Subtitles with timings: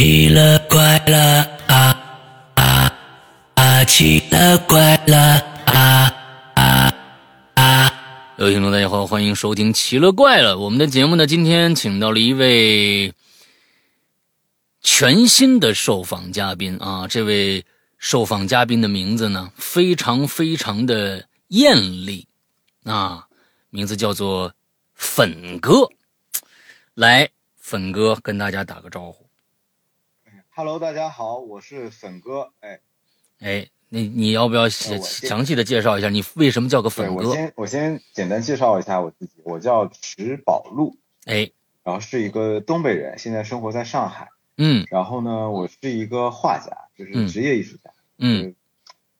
[0.00, 2.98] 奇了怪了啊啊
[3.54, 3.84] 啊！
[3.84, 6.10] 奇了怪了啊
[6.54, 6.94] 啊
[7.52, 7.92] 啊！
[8.38, 10.54] 各位听众，大家好，欢迎收听《奇了怪了》。
[10.58, 13.12] 我们的节目呢，今天请到了一位
[14.80, 17.06] 全新的受访嘉宾啊。
[17.06, 17.66] 这位
[17.98, 21.76] 受访嘉宾的名字呢，非常非常的艳
[22.06, 22.26] 丽
[22.84, 23.26] 啊，
[23.68, 24.54] 名字叫做
[24.94, 25.86] 粉哥。
[26.94, 27.28] 来，
[27.58, 29.26] 粉哥跟大家打个招呼。
[30.60, 32.52] Hello，大家好，我是粉哥。
[32.60, 32.80] 哎，
[33.38, 37.30] 哎，你你要不要详细的介绍一下，你为什么叫个粉哥？
[37.30, 41.50] 我先我先简单介绍一下我自己，我叫池宝路，哎，
[41.82, 44.28] 然后是一个东北人，现在生活在上海。
[44.58, 47.90] 嗯然后呢，我是一个画家，就是嗯职业艺术家。
[48.18, 48.54] 嗯，就是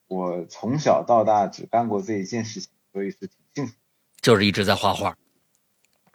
[0.09, 3.73] 我从小到大只干过这一件事情，所以是挺幸福。
[4.21, 5.17] 就是一直在画画。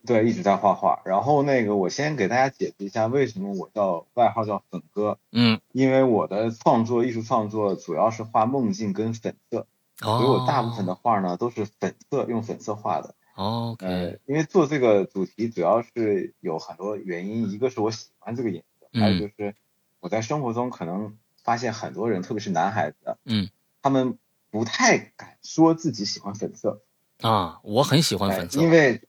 [0.07, 1.01] 对，一直在画画。
[1.05, 9.67] 然后那个，我先给大家解释一下为什么我叫外号叫粉哥，嗯，因为我的创作艺术创作主要是画梦境跟粉色，
[10.03, 13.15] 哦，所以我大部分的画呢都是粉色，用粉色画的。
[13.35, 19.55] 哦 OK，呃，因为做这个主题主要是有很多原因，一个是我喜欢这个颜色，嗯还有就是
[20.01, 23.51] 我在生活中可能发现很多人，特别是男孩子，嗯。
[23.83, 24.19] 他们
[24.51, 26.81] 不太敢说自己喜欢粉色，
[27.21, 29.01] 啊，我很喜欢哎粉色，因为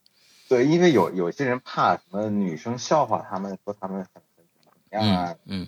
[0.48, 5.68] 对，因为有有些人怕什么女生笑话他们，说他们很很怎么样啊，嗯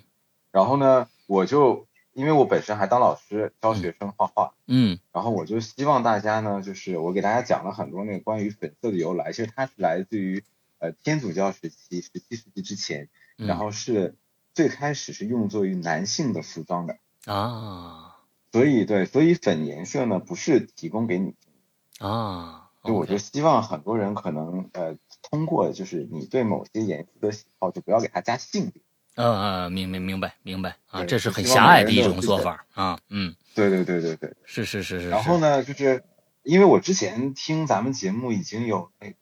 [0.52, 5.00] 然后呢，我就因为我本身还当老师教学生画画，嗯。
[5.12, 10.44] 然后我就希望大家呢，就是我给大家讲了很多那个关于粉色的由来，其实它是来自于
[10.80, 14.16] 呃天主教时期，十七世纪之前，嗯，然后是
[14.54, 18.16] 最开始是用作于男性的服装的，啊。
[18.52, 28.82] 所以对，所以粉颜色呢不是提供给女性，啊，就我就希望很多人可能呃通过就是你对某些颜色的喜好，就不要给它加性别。
[29.16, 29.26] 嗯
[29.66, 34.34] 嗯，明明明白明白啊，这是很狭隘的一种做法啊，嗯，对对对对对。
[34.46, 36.06] 是是是是，然后呢，就是
[36.44, 39.14] 因为我之前听咱们节目已经有那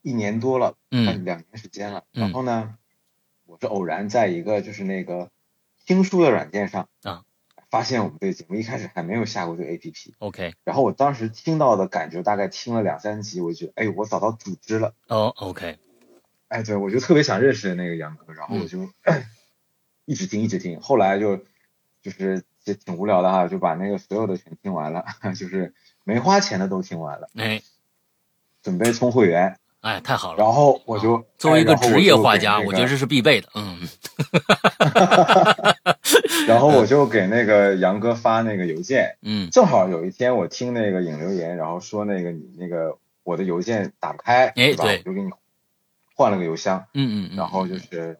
[0.00, 2.04] 一年多了，嗯快两年时间了。
[2.14, 2.74] 嗯然后呢，
[3.44, 5.30] 我是偶然在一个就是那个
[5.84, 7.24] 听书的软件上啊，
[7.72, 10.10] 发现我们这个节目，一开始还没有下过这个 APP。
[10.18, 14.94] OK 然后我当时听到的感觉，大概听了两三集，我就觉得，哎，我找到组织了。
[15.08, 15.78] 哦 OK
[16.48, 18.90] 哎，对，我就特别想认识那个杨哥，然后我就、
[20.04, 21.38] 一直听一直听，后来就
[22.02, 25.72] 就是也挺无聊的哈，就把那个所有的全听完了， 就是
[26.04, 27.62] 没花钱的都听完了，哎。
[28.62, 33.78] 准备充会员，哎太好了，然后我就、作为一个职业画家，那个我觉得这是必备的，嗯。
[36.46, 39.50] 然后我就给那个杨哥发那个邮件，嗯。
[39.50, 44.84] 正好有一天我听那个影留言，然后说那个你那个我的邮件打不开，是吧？
[44.84, 44.98] 哎对。
[44.98, 45.30] 我就给你
[46.14, 48.18] 换了个邮箱，嗯嗯，然后就是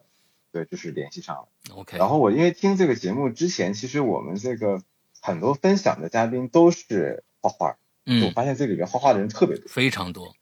[0.51, 1.45] 对，就是联系上了。
[1.77, 4.81] OK，然后我因为听这个节目之前，其实我们这个
[5.21, 8.25] 很多分享的嘉宾都是画画，嗯。
[8.25, 9.65] 我嗯发现这里边画画的人特别多。
[9.69, 10.35] 非常多，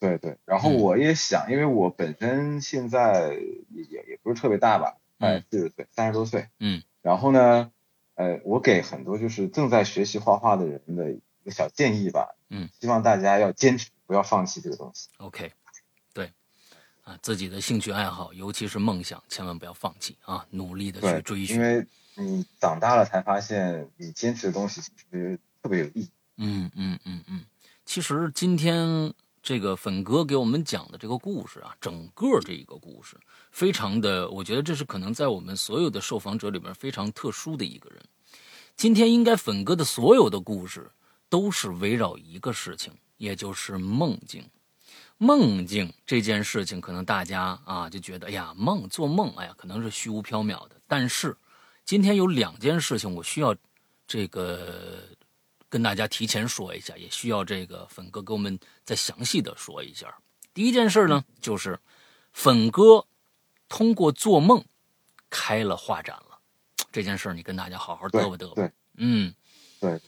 [0.00, 0.76] 对对，然后嗯。
[0.76, 3.34] 我也想，因为我本身现在
[3.70, 5.36] 也也也不是特别大吧，嗯。
[5.36, 6.48] 哎，四十岁，三十多岁。
[6.60, 6.82] 嗯。
[7.02, 7.70] 然后呢，
[8.14, 15.08] 呃，我给很多就是正在学习画画的人的一个小建议吧，嗯，希望大家要坚持，不要放弃这个东西。
[15.18, 15.52] OK，
[16.14, 16.32] 对，
[17.02, 21.56] 啊，自己的兴趣爱好，尤其是梦想，千万不要放弃啊，努力的去，追寻。
[21.56, 26.10] 因为你长大了才发现，你坚持的东西其实特别有意义。
[26.38, 27.44] 嗯嗯嗯嗯，
[27.84, 29.12] 其实今天
[29.44, 33.14] 这个粉哥给我们讲的这个故事啊，整个这一个故事，
[33.50, 38.02] 非常的，我觉得这是可能在我们所有的受访者里边非常特殊的一个人。
[38.74, 40.90] 今天应该粉哥的所有的故事
[41.28, 44.42] 都是围绕一个事情，也就是梦境。
[45.18, 50.76] 梦境这件事情，可能大家啊就觉得，哎呀，梦做梦，哎呀，可能是虚无缥缈的。
[50.88, 51.36] 但是
[51.84, 53.54] 今天有两件事情，我需要
[54.06, 55.02] 这个
[55.74, 60.16] 跟大家提前说一下，也需要这个粉哥给我们再详细的说一下。
[60.52, 61.80] 第一件事呢，就是
[62.32, 63.04] 粉哥
[63.68, 64.64] 通过做梦
[65.28, 66.38] 开了画展了，
[66.92, 68.52] 这件事儿你跟大家好好嘚吧嘚吧。
[68.54, 68.70] 对。
[68.98, 69.34] 嗯，
[69.80, 70.00] 对。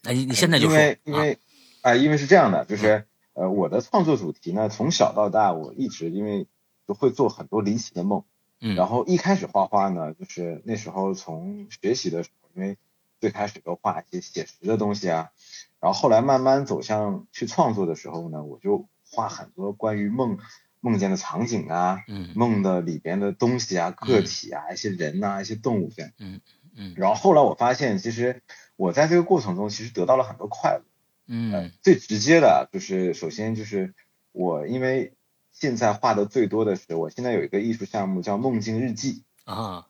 [0.00, 1.38] 那你你现在就因说因为
[1.82, 6.46] 啊、因为是这样的，就是呃，我的创作主题呢，从小到大我一直因为
[6.88, 8.24] 就会做很多离奇的梦，
[8.60, 12.78] 嗯，然后一开始画画呢，就是那时候从学习的时候，因为
[13.22, 15.30] 最开始都画一些写实的东西啊，
[15.78, 20.38] 然后后来慢慢走向去创作的时候呢，我就画很多关于梦
[20.80, 26.10] 梦见的场景啊，嗯梦的里边的东西啊，个体啊，一些人呐、一些动物这样。
[26.18, 26.40] 嗯
[26.74, 28.42] 嗯然后后来我发现，其实
[28.74, 30.82] 我在这个过程中其实得到了很多快乐。
[31.28, 33.94] 嗯最直接的就是，首先就是
[34.32, 35.14] 我因为
[35.52, 39.22] 现在画的最多的是，我现在有一个艺术项目叫梦境日记。
[39.44, 39.86] 啊，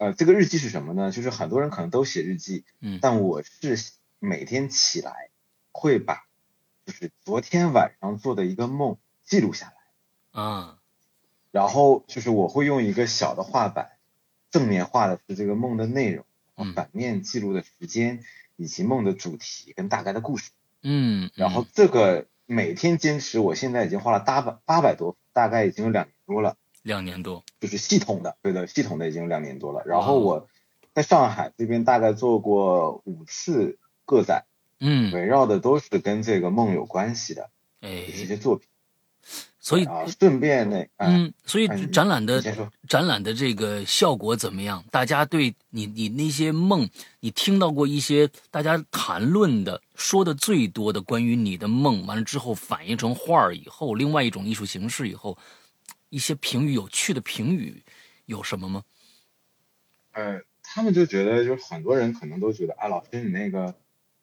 [0.00, 1.12] 呃，这个日记是什么呢？
[1.12, 3.76] 就是很多人可能都写日记，嗯但我是
[4.18, 5.28] 每天起来
[5.72, 6.24] 会把
[6.86, 10.78] 就是昨天晚上做的一个梦记录下来，啊，
[11.50, 13.90] 然后就是我会用一个小的画板，
[14.50, 16.24] 正面画的是这个梦的内容，
[16.56, 18.24] 嗯反面记录的时间
[18.56, 20.50] 以及梦的主题跟大概的故事。
[20.82, 26.56] 嗯，然后这个每天坚持，我现在已经画了八百八百多，大概已经有两年多了。
[26.82, 29.82] 两年多，就是系统的，对的，系统的已经两年多了。
[29.86, 30.48] 然哦后我
[30.94, 34.44] 在上海这边大概做过五次个展，
[34.80, 37.50] 嗯，围绕的都是跟这个梦有关系的
[37.80, 38.66] 哎，这些作品。
[39.62, 42.42] 所以，啊，顺便那，哎嗯，所以展览的
[42.88, 44.82] 展览的这个效果怎么样？
[44.90, 46.88] 大家对你你那些梦，
[47.20, 55.36] 你听到过一些大家谈论的、说的最多的关于你的梦，完了之后反映成画儿以后，另外一种艺术形式以后，
[56.10, 57.82] 一些评语有趣的评语
[58.26, 58.84] 有什么吗？
[60.12, 63.74] 呃，他们就觉得，就是很多人可能都觉得，啊，老师你那个，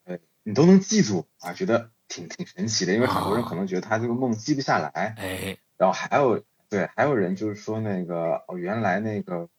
[0.04, 4.90] 呃，你都能记住啊，觉得挺挺神奇的，因为很多人啊可能觉得他这个梦记不下来。
[4.90, 9.50] 哎，然后还有对，还有人就是说那个哦，原来那个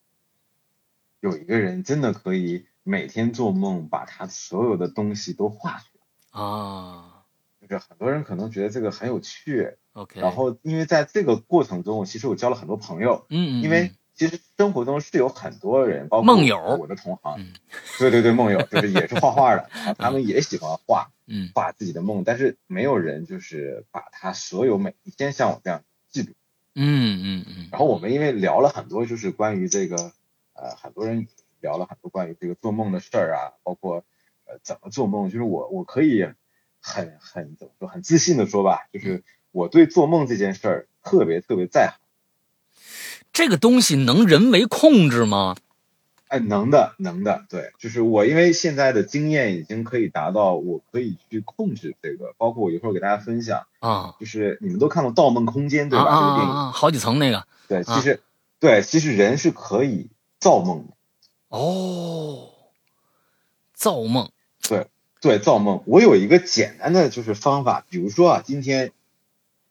[1.20, 6.42] 有一个人真的可以每天做梦，把他所有的东西都画出来。
[6.42, 7.24] 啊
[7.60, 17.52] 就是很多人可能觉得这个很有趣，，OK，然后因为在这个过程中，我其实我交了很多朋友，嗯嗯，因为其实生活中是有很多人，包括梦友我的同行，嗯。
[17.98, 21.50] 对对对，梦友就是也是画画的，啊他们也喜欢画嗯。
[21.54, 26.32] 画自己的梦，但是没有人就是把他所有每一天像我这样记录。
[26.74, 30.12] 嗯嗯嗯，然后我们因为聊了很多，就是关于这个，
[30.52, 31.26] 呃，很多人
[31.60, 34.04] 聊了很多关于这个做梦的事儿啊，包括
[34.46, 36.24] 呃怎么做梦，就是我我可以
[36.80, 39.24] 很很怎么说，很自信的说吧，就是
[39.58, 41.98] 我对做梦这件事儿特别特别在行。
[43.32, 45.56] 这个东西能人为控制吗？
[46.28, 56.04] 哎，能的，能的，对，就是我因为现在的经验已经可以达到，我可以去控制这个，包括我一会儿给大家分享，啊就是你们都看过《盗梦空间》对吧？
[56.04, 56.70] 这个电影，啊啊！
[56.70, 58.20] 好几层那个对，其实、
[58.60, 60.08] 对，其实人是可以
[60.38, 60.94] 造梦的。
[61.48, 62.50] 哦，
[63.74, 64.30] 造梦，
[64.68, 64.86] 对
[65.20, 68.92] 对，造梦，我有一个简单的就是方法，比如说啊，今天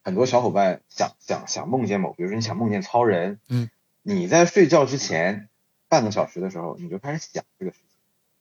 [0.07, 3.69] 很多小伙伴想想想梦见某，比如说你想梦见超人，嗯，
[4.03, 5.49] 你在睡觉之前
[5.89, 7.77] 半个小时的时候，你就开始想这个事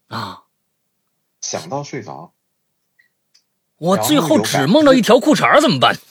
[0.08, 0.44] 情，啊！
[1.40, 2.32] 想到睡着，
[3.78, 5.96] 我最后只梦到一条裤衩儿怎么办？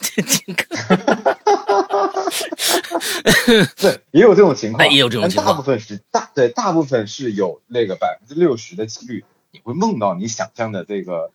[3.76, 5.46] 对，也有这种情况，哎也有这种情况。
[5.46, 11.32] 但大部分是大对，大部分是有那个百分之六十的几率，你会梦到你想象的这个呃，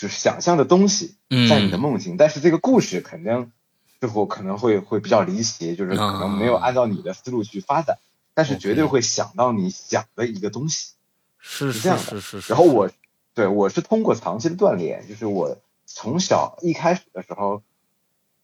[0.00, 3.52] 就是想象的东西嗯在你的梦境，但是这个故事肯定
[4.00, 7.98] 最后可能会会比较离奇，就是可能没有按照你的思路去发展，
[8.32, 10.94] 但是绝对会想到你想的一个东西。
[11.38, 12.50] 是是这样的是是是。
[12.50, 12.90] 然后我
[13.34, 17.62] 对我是通过长期的锻炼，就是我从小一开始的时候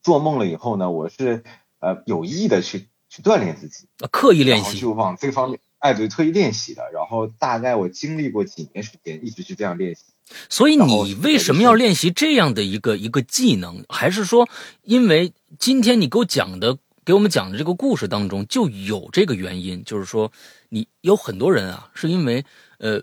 [0.03, 1.43] 做梦了以后呢，我是
[1.79, 6.91] 呃有意的去去锻炼自己，啊刻意练习就往这方面，哎对，特意练习的。
[6.93, 10.03] 然后大概我经历过几年时间，一直是这样练习。
[10.49, 13.85] 所以你为什么要练习这样的一个一个技能？
[13.89, 14.49] 还是说，
[14.83, 19.83] 因为今天你给我讲的、给我们讲的这个故事当中就有这个原因？
[19.85, 20.31] 就是说，
[20.69, 22.45] 你有很多人啊，是因为
[22.79, 23.01] 呃，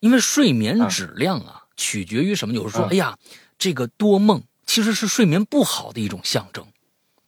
[0.00, 2.54] 因为睡眠质量啊，取决于什么？
[2.54, 3.18] 有人说，嗯哎呀，
[3.58, 6.64] 这个多梦其实是睡眠不好的一种象征。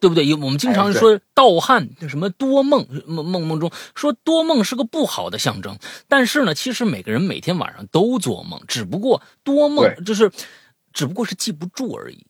[0.00, 0.26] 对不对？
[0.26, 5.78] 有我们经常说盗汗，什么多梦，梦梦梦中说多梦是个不好的象征。
[6.06, 10.30] 但是呢，其实每个人每天晚上都做梦，只不过多梦就是，
[10.92, 12.26] 只不过是记不住而已，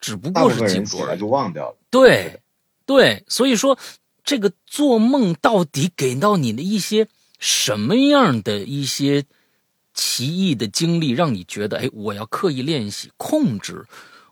[0.00, 1.18] 只不过是记不住而已。
[1.20, 1.76] 就忘掉了。
[1.90, 2.40] 对，
[2.84, 3.78] 对，所以说
[4.24, 7.06] 这个做梦到底给到你的一些
[7.38, 9.24] 什么样的一些
[9.92, 13.86] 奇异的经历，让你觉得，哎，我要刻意练习控制，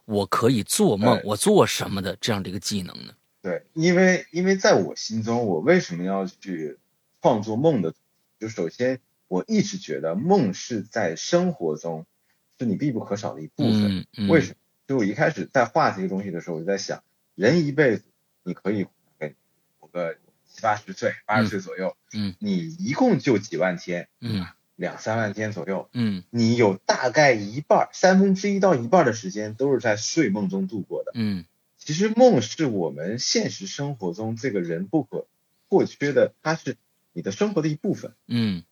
[0.05, 3.15] 我可以做梦，我做什么的这样的一个技能呢？
[3.41, 6.79] 对，因为因为在我心中，我为什么要去
[7.21, 7.95] 创作梦的？
[8.39, 12.07] 就首先，我一直觉得梦是在生活中
[12.59, 13.99] 是你必不可少的一部分。
[13.99, 14.55] 嗯嗯，为什么？
[14.87, 17.03] 就我一开始在画这个东西的时候，我就在想，
[17.35, 18.05] 人一辈子
[18.43, 18.87] 你可以
[19.79, 20.17] 活个
[20.49, 24.45] 七八十岁，八十岁左右，嗯你一共就几万天，嗯
[24.77, 26.25] 两三万天左右，嗯。
[26.31, 31.13] 你有大概一半儿，三分之一到一半儿的时间都是在睡梦中度过的。
[31.15, 31.45] 嗯。
[31.79, 35.27] 其实梦是我们现实生活中这个人不可
[35.69, 36.77] 或缺的，它是
[37.13, 38.13] 你的生活的一部分。
[38.27, 38.63] 嗯。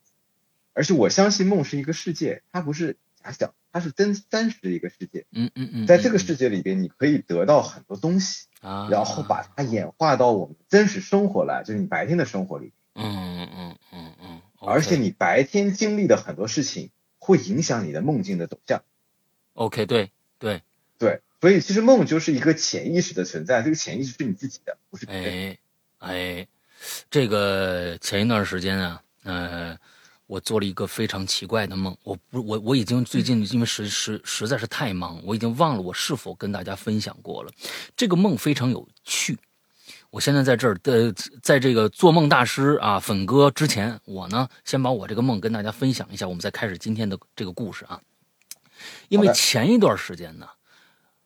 [0.73, 13.30] 而且我相信梦是一个世界，它不是假想，它是真真实的一个世界，嗯嗯嗯，在这个世界里边，你可以得到很多东西，啊，然后把它演化到我们真实生活来，就是你白天的生活里，嗯，
[14.65, 18.83] 而且你白天经历的很多事情会影响你的梦境的走向。
[19.53, 20.61] OK 对对，
[20.97, 25.49] 对，所以其实梦就是一个潜意识的存在，这个潜意识是你自己的，不是别人。
[25.49, 25.57] 哎
[25.99, 26.47] 哎，
[27.09, 29.77] 这个前一段时间啊，呃，
[30.25, 37.51] 我做了一个非常奇怪的梦，我不我我已经最近因为实实实在是太忙，我已经忘了我是否跟大家分享过了。
[37.95, 39.37] 这个梦非常有趣。
[40.11, 47.99] 我现在在这儿的，在这个做梦大师啊粉哥之前，我呢先把我这个梦跟大家分享一下，我们再开始今天的这个故事啊。
[49.07, 50.45] 因为前一段时间呢，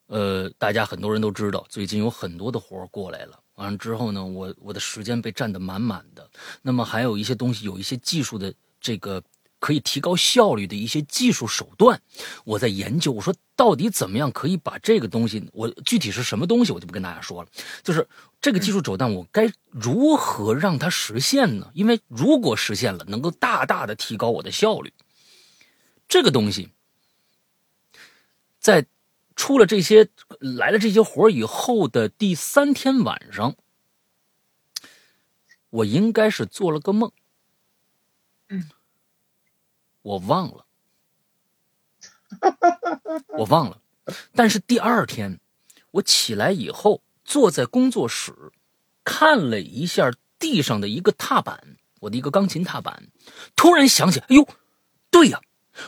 [0.06, 3.40] 呃，大家很多人都知道，最近有很多的活儿过来了。
[3.56, 6.30] 完了之后呢，我我的时间被占得满满的。
[6.62, 9.24] 那么还有一些东西，有一些技术的这个
[9.60, 12.00] 可以提高效率的一些技术手段，
[12.44, 13.12] 我在研究。
[13.12, 17.50] 我说到底怎么样可以把这个东西，我具体是什么东西，我就不跟大家说了。
[17.82, 18.06] 就是
[18.46, 21.72] 这个技术手段，我该如何让它实现呢？
[21.74, 24.94] 因为如果实现了，能够大大的提高我的效率。
[26.08, 26.70] 这个东西，
[28.60, 28.86] 在
[29.36, 33.56] 出了这些来了这些活儿以后的第三天晚上，
[35.72, 37.12] 我应该是做了个梦，
[38.50, 38.70] 嗯，
[40.04, 40.68] 我忘了，
[43.30, 43.82] 我忘了，
[44.36, 45.40] 但是第二天
[45.90, 48.34] 我起来以后，坐在工作室
[49.04, 53.08] 看了一下地上的一个踏板，我的一个钢琴踏板，
[53.56, 54.48] 突然想起，哎呦，
[55.10, 55.42] 对呀，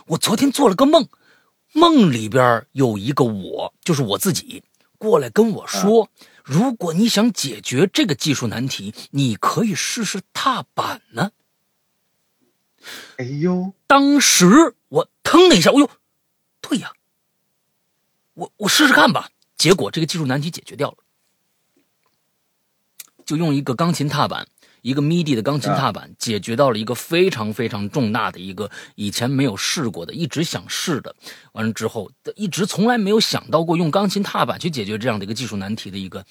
[0.07, 1.07] 我昨天做了个梦。
[1.73, 4.63] 梦里边有一个我，就是我自己，
[4.97, 6.09] 过来跟我说
[6.43, 11.31] ：“如果你想解决这个技术难题，你可以试试踏板呢。
[13.17, 15.89] 哎呦，”当时我腾的一下，哎呦，
[16.61, 16.93] 对呀，
[18.33, 19.29] 我我试试看吧。
[19.57, 20.97] 结果这个技术难题解决掉了，
[23.27, 24.47] 就用一个钢琴踏板，
[24.81, 31.13] 一个 MIDI 的钢琴踏板，解决到了一个非常非常重大的一个以前没有试过的，一直想试的。
[31.51, 36.25] 完了之后，一直从来没有想到过用钢琴踏板去解决这样的一个技术难题的一个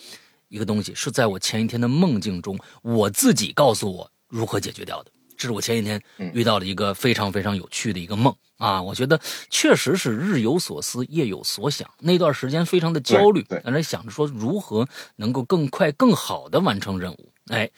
[0.48, 5.10] 一个东西，是在我前一天的梦境中，我自己告诉我如何解决掉的。
[5.36, 6.00] 这是我前几天
[6.32, 8.80] 遇到了一个非常非常有趣的一个梦啊！
[8.82, 11.88] 我觉得确实是日有所思，夜有所想。
[12.00, 17.32] 那段时间非常的焦虑，在那想着说如何能够更快、更好的完成任务。
[17.48, 17.70] 哎，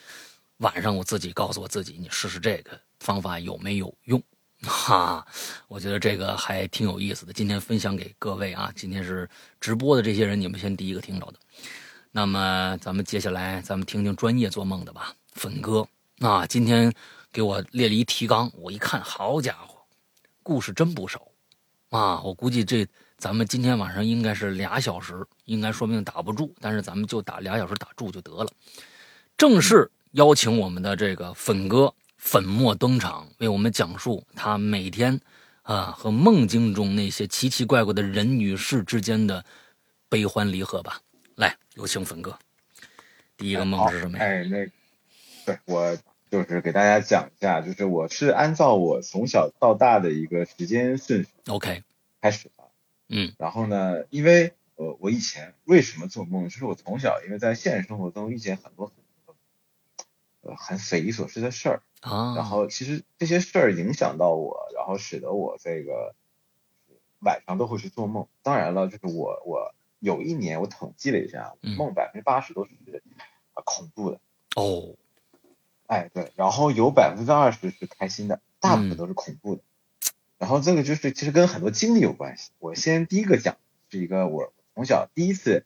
[0.57, 4.21] 晚上我自己告诉我自己，你试试这个方法有没有用？
[4.63, 5.25] 哈，
[5.69, 7.31] 我觉得这个还挺有意思的。
[7.31, 9.29] 今天分享给各位啊，今天是
[9.61, 11.39] 直播的这些人，你们先第一个听着的。
[12.11, 15.87] 那么咱们接下来咱们听听专业做梦的吧，粉哥
[16.19, 16.91] 啊，今天
[17.31, 19.75] 给我列了一提纲，我一看，好家伙，
[20.41, 21.27] 故事真不少
[21.89, 22.21] 啊！
[22.21, 28.49] 我估计这咱们今天晚上应该是俩小时，应该说不定打不住，但是咱们就打俩小时打住就得了。
[29.37, 35.19] 正式邀请我们的这个粉哥粉墨登场，为我们讲述他每天
[35.61, 39.43] 啊和梦境中那些奇奇怪怪的人与事之间的
[40.09, 40.99] 悲欢离合吧。
[41.35, 42.37] 来，有请粉哥。
[43.37, 44.23] 第一个梦是什么呀？
[44.25, 44.65] 哎，那
[45.45, 45.97] 对我
[46.29, 51.83] 就是给大家讲一下，就是我是按照我从小到大的一个时间顺序 OK，
[52.21, 52.63] 开始的。
[53.07, 53.33] 嗯。
[53.37, 58.95] 然后呢，因为呃我以前为什么做梦，就是我从小因为在现实生活中遇见很多很
[59.25, 59.35] 多
[60.41, 66.15] 呃很匪夷所思的事儿，啊，然后其实这些事儿影响到我，然后使得我这个
[67.19, 68.27] 晚上都会去做梦。
[68.43, 71.75] 当然了，就是我我有一年我统计了一下，嗯。
[71.75, 72.71] 梦百分之八十都是
[73.55, 74.19] 呃恐怖的，
[74.55, 74.95] 哦，
[75.89, 79.63] 哎对，然后有百分之二十是开心的，大部嗯分都是恐怖的。
[80.37, 82.51] 然后这个就是其实跟很多经历有关系。
[82.59, 83.57] 我先第一个讲
[83.89, 85.65] 是一个我从小第一次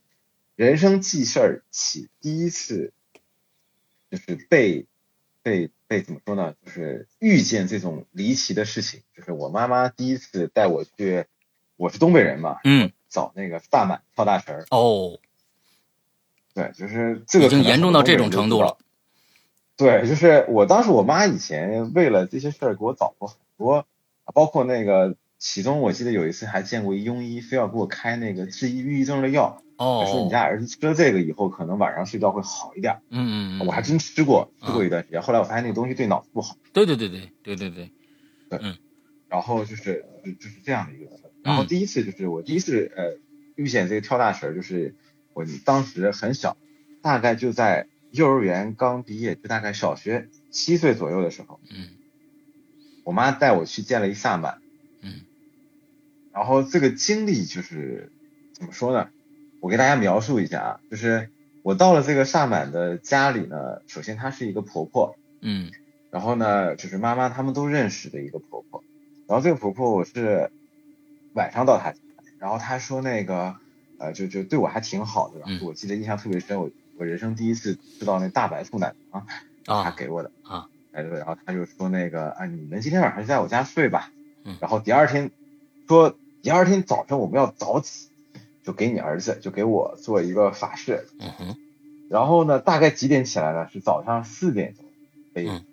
[0.56, 2.94] 人生记事儿起第一次
[4.10, 4.86] 就是被
[5.42, 6.56] 被被怎么说呢？
[6.66, 11.26] 就是遇见这种离奇的事情，就是我妈妈第一次带我去，
[11.76, 14.66] 我是东北人嘛，嗯，找那个萨满跳大神儿。
[14.70, 15.20] 哦，
[16.54, 18.78] 对，就是这个已经严重到这种程度了。
[19.84, 23.86] 对，就是我当时我妈以前为了这些事儿给我找过很多，
[24.34, 33.02] 包括那个其中我记得有一次还见过一庸医，非要给我开那个治抑郁郁症的药，说你哦，家儿子吃了这个以后，可能晚上睡觉会好一点。
[33.10, 36.56] 嗯嗯嗯，我还真吃过，吃过一段时间，后来我发现那个东西对脑子不好。
[36.72, 38.78] 对对对对对对对，对
[39.28, 41.12] 然后就是就就是这样的一个。
[41.44, 43.18] 然后嗯第一次就是我第一次呃
[43.56, 44.96] 遇见这个跳大神儿，就是
[45.34, 46.56] 我当时很小，
[47.02, 51.90] 大概就在幼儿园刚毕业，就大概小学七岁左右的时候，嗯
[53.04, 54.60] 我妈带我去见了一萨满。
[55.02, 55.22] 嗯，
[56.32, 58.12] 然后这个经历就是
[58.54, 59.10] 怎么说呢？
[59.62, 61.30] 我给大家描述一下啊，就是
[61.64, 65.72] 我到了这个萨满的家里呢，首先她是一个婆婆，嗯
[66.12, 68.84] 然后呢，就是妈妈他们都认识的一个婆婆。
[69.28, 70.52] 然后这个婆婆我是
[71.34, 71.98] 晚上到她家，
[72.38, 73.56] 然后她说那个
[73.98, 75.40] 呃，就就对我还挺好的。
[75.40, 79.26] 然后我记得印象特别深，我我人生第一次吃到那大白兔奶糖，
[79.66, 80.32] 她啊给我的。
[80.44, 84.12] 啊哎对，然后他就说那个啊，你们今天晚上就在我家睡吧。
[84.44, 85.32] 嗯然后第二天
[85.88, 88.10] 说第二天早上我们要早起，
[88.64, 91.08] 就给你儿子就给我做一个法事。
[91.20, 91.58] 嗯哼
[92.12, 93.68] 然后呢，大概几点起来呢？
[93.70, 94.86] 是早上四点钟。
[95.34, 95.64] 哎嗯，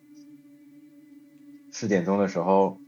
[1.71, 2.79] 四点钟的时候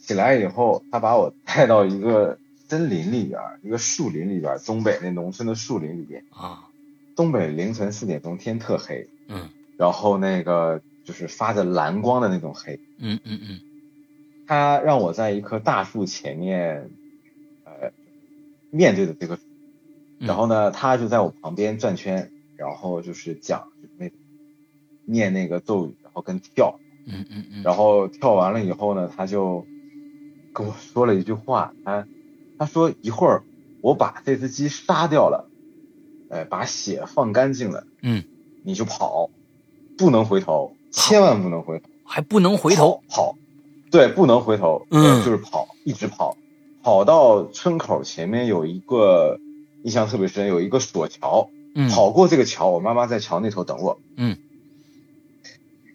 [0.00, 6.24] 起来以后，他把我带到一个森林里边，一个树林里边，东北那农村的树林里边。
[6.30, 6.68] 啊
[7.16, 9.48] 东北凌晨四点钟天特黑，嗯。
[9.76, 12.78] 然后那个就是发着蓝光的那种黑。
[12.98, 13.60] 嗯嗯嗯。
[14.46, 16.90] 他让我在一棵大树前面，
[17.64, 17.92] 呃，
[18.70, 19.38] 面对着这个
[20.18, 23.68] 然后呢，他就在我旁边转圈，然后就是讲
[23.98, 24.10] 那
[25.04, 29.66] 念那个咒语，然后跟跳，嗯嗯嗯，然后跳完了以后呢，他就
[30.52, 32.06] 跟我说了一句话，他
[32.58, 33.42] 他说一会儿
[33.80, 35.50] 我把这只鸡杀掉了，
[36.34, 38.24] 呃，把血放干净了，嗯，
[38.64, 39.30] 你就跑，
[39.96, 41.88] 不能回头，千万不能回头。
[42.04, 43.38] 还不能回头跑，跑
[43.92, 45.00] 对，不能回头，嗯。
[45.00, 46.36] 呃就是跑，一直跑，
[46.82, 49.38] 跑到村口前面有一个
[49.84, 51.88] 印象特别深，有一个索桥，嗯。
[51.88, 54.36] 跑过这个桥，我妈妈在桥那头等我，嗯，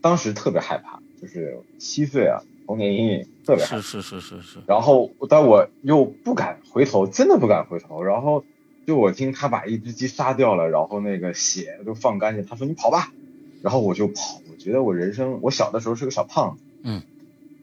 [0.02, 4.60] 当时特别害怕，就是七岁啊，童年阴影特别害怕，是是是是是。
[4.66, 8.46] 然后但我又不敢回头，真的不敢回头，然后
[8.90, 13.14] 就我听他把一只鸡杀掉了，然后那个血都放干净，他说你跑吧，
[13.62, 16.64] 然后我就跑，我觉得我人生我小的时候是个小胖子。
[16.82, 17.04] 嗯，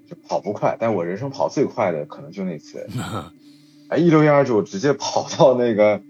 [0.09, 2.87] 就跑不快，但我人生跑最快的可能就那次，
[3.91, 6.01] 哎，一溜烟儿就直接跑到那个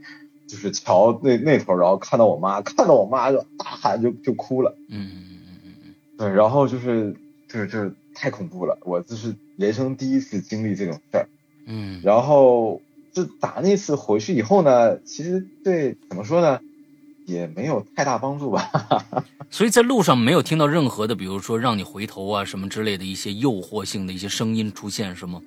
[0.46, 5.94] 就是桥那那头，然后看到我妈，看到我妈就大喊就就哭了，嗯嗯嗯嗯嗯。
[6.18, 7.16] 对，然后就是
[7.48, 11.28] 就是就是太恐怖了，我这是人生第一次经历这种事儿，
[11.64, 12.02] 嗯。
[12.04, 12.82] 然后
[13.16, 16.60] 就打那次回去以后呢，其实对怎么说呢，
[17.24, 18.70] 也没有太大帮助吧，
[19.48, 25.40] 所以在路上没有听到任何的，比如说让你回头啊什么之类的一些诱惑性的一些声音出现，是吗？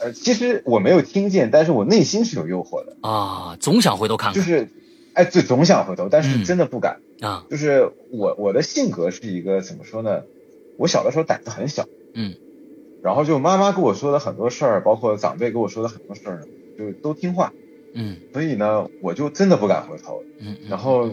[0.00, 4.68] 呃，其实我没有听见，但是我内心是有诱惑的，啊，总想回头看看就是，
[5.12, 6.98] 哎，对，总想回头，但是嗯真的不敢。
[7.20, 10.22] 啊，就是我我的性格是一个怎么说呢？
[10.76, 12.34] 我小的时候胆子很小，嗯，
[13.00, 17.52] 然后就妈妈跟我说的很多事儿，包括长辈跟我说的很多事儿呢，就都听话，
[17.94, 18.16] 嗯。
[18.32, 20.22] 所以呢，我就真的不敢回头。
[20.38, 21.10] 嗯，嗯然后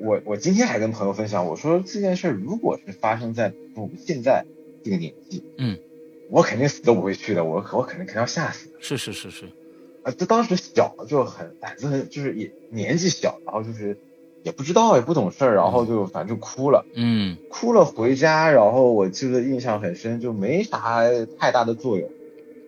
[0.00, 4.44] 我我今天还跟朋友分享，我说这件事儿如果是发生在我们现在
[4.82, 5.78] 这个年纪，嗯，
[6.30, 8.68] 我肯定死都不会去的，我我肯定肯定要吓死。
[8.70, 8.76] 的。
[8.80, 9.46] 是是是是，
[10.02, 13.96] 啊，就当时小就很胆子很，就是也年纪小，然后就是
[14.42, 16.84] 也不知道也不懂事儿，然后就反正就哭了。
[16.94, 17.36] 嗯。
[17.48, 21.04] 哭了回家，然后我记得印象很深，就没啥
[21.38, 22.10] 太大的作用，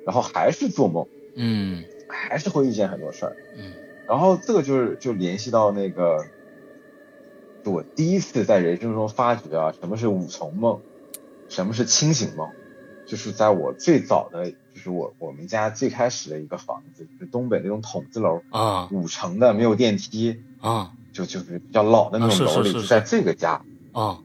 [0.07, 3.73] 然后还是做梦，嗯还是会遇见很多事儿，嗯。
[4.07, 6.25] 然后这个就是就联系到那个，
[7.65, 10.81] 就我第一次在人生中发觉啊，什么是五重梦，
[11.49, 12.49] 什么是清醒梦，
[13.07, 18.89] 就是在我最早的，就是我我们家最开始的一个房子，就是东北那种筒子楼，啊。
[18.91, 20.93] 五层的没有电梯，啊。
[21.11, 23.63] 就就是比较老的那种楼里，是是就在这个家，
[23.93, 24.21] 啊，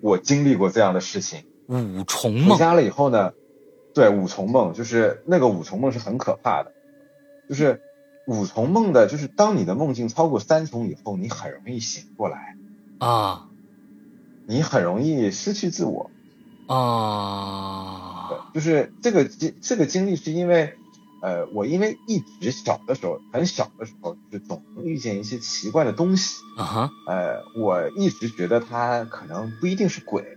[0.00, 1.44] 我经历过这样的事情。
[1.66, 2.50] 五重梦。
[2.50, 3.32] 回家了以后呢，
[3.94, 6.72] 对五重梦，就是那个五重梦是很可怕的，
[7.48, 7.80] 就是
[8.26, 12.56] 五重梦的，就是当你的梦境超过三重以后，你很容易醒过来，
[12.98, 13.48] 啊。
[14.44, 16.10] 你很容易失去自我。
[16.66, 20.74] 对啊，就是这个经这个经历是因为，
[21.22, 30.36] 呃，我因为一直小的时候，很小的时候，就是总能遇见一些奇怪的东西，啊哈，呃，我一直觉得它可能不一定是鬼，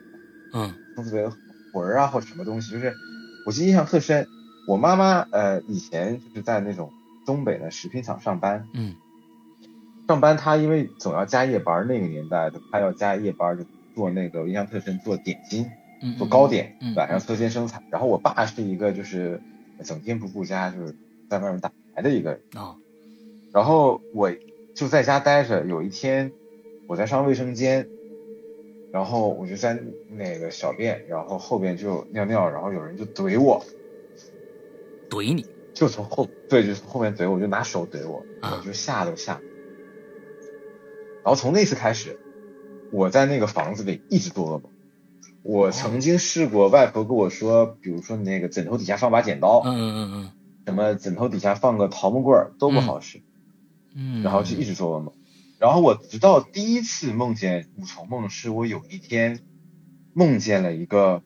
[0.53, 0.73] 嗯。
[0.95, 1.27] 特别
[1.73, 2.93] 魂儿啊或者什么东西，就是
[3.45, 4.27] 我记得印象特深。
[4.67, 6.91] 我妈妈呃以前就是在那种
[7.25, 8.95] 东北的食品厂上班，嗯
[10.07, 13.63] 上班她因为总要加夜班，那个年代她要加夜班就
[13.95, 15.67] 做那个我印象特深做点心，
[16.01, 17.83] 嗯，做糕点，嗯晚上车间生产。
[17.91, 19.39] 然后我爸是一个就是
[19.83, 20.95] 整天不顾家，就是
[21.29, 22.41] 在外面打牌的一个人。
[22.55, 22.75] 啊
[23.53, 24.29] 然后我
[24.75, 26.31] 就在家待着，有一天
[26.87, 27.87] 我在上卫生间，
[28.95, 29.77] 然后我就在
[30.07, 33.61] 那个小便，然后后边就尿尿，然后有人就怼我，
[35.09, 39.33] 怼你就从后对，就从后面怼我，就拿手怼我，啊我就吓都吓。
[39.33, 42.17] 然后从那次开始，
[42.89, 44.71] 我在那个房子里一直做噩梦。
[45.43, 50.31] 我曾经试过，外婆跟我说，比如说你那个枕头底下放把剪刀，嗯嗯嗯
[50.67, 53.21] 什么枕头底下放个桃木棍儿都不好使，
[53.93, 55.13] 嗯，然后就一直做噩梦。
[55.65, 59.39] 然后我直到第一次梦见五重梦，是我有一天
[60.13, 61.23] 梦见了一个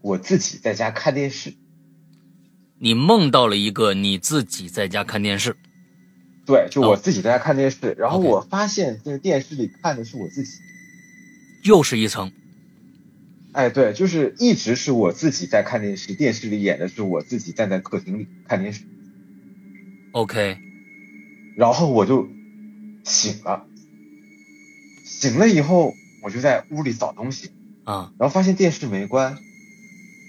[0.00, 1.52] 我自己在家看电视，
[2.78, 5.54] 你梦到了一个你自己在家看电视，
[6.46, 6.88] 对，就哦。
[6.88, 10.52] 我自己在家看电视，然后我发现这个电视里看的是我自己，
[11.64, 12.32] 又是一层。
[13.52, 18.84] 哎，对，就是一直是我自己在看电视，电视里演的是我自己站在客厅里看电视
[20.12, 20.56] ，OK，
[21.54, 22.26] 然后我就
[23.06, 23.64] 醒了，
[25.04, 27.52] 醒了以后我就在屋里找东西，
[27.84, 29.38] 啊，然后发现电视没关，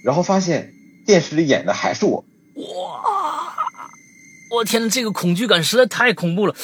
[0.05, 0.73] 然后发现
[1.05, 2.23] 电视里演的还是我，
[2.55, 3.83] 哇，
[4.51, 6.55] 我天呐，这个恐惧感实在太恐怖了。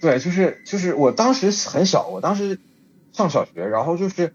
[0.00, 2.58] 对，就是就是我当时很小，我当时
[3.12, 4.34] 上小学，然后就是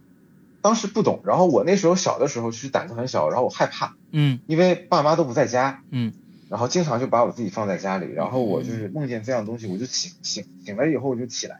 [0.61, 6.13] 当时不懂，然后我那时候小的时候其实胆子很小，然后我害怕，嗯因为爸妈都不在家，嗯
[6.49, 11.59] 然后经常就把我自己放在家里，然后我就是梦见这样东西，我就醒醒醒了以后我就起来，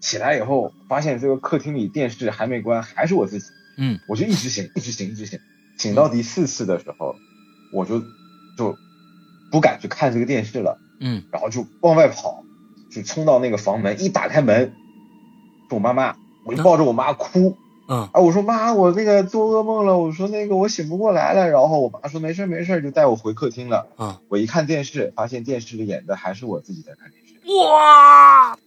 [0.00, 3.46] 起来以后发现这个客厅里电视还没关，还是我自己，
[3.78, 5.38] 嗯我就一直醒，一直醒，一直醒，
[5.78, 7.14] 醒到第四次的时候，
[7.72, 8.00] 我就
[8.58, 8.76] 就
[9.52, 12.42] 不敢去看这个电视了，嗯然后就往外跑，
[12.90, 14.72] 就冲到那个房门，一打开门，
[15.68, 17.56] 是我妈妈，我就抱着我妈哭。
[17.88, 23.86] 嗯啊，我说妈，我那个做噩梦了，我说那个我醒不过来了，然后我妈说没事没事，就带我回客厅了。
[23.96, 27.34] 啊，我一看电视，发现电视里演的还是我自己在看电视。
[27.56, 28.58] 哇！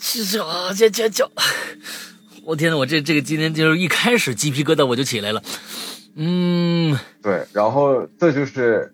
[0.00, 1.30] 这这啊，这这这，
[2.44, 5.42] 我天呐，我这这个今天就是一开始鸡皮疙瘩我就起来了。
[6.14, 8.92] 嗯对，然后这就是，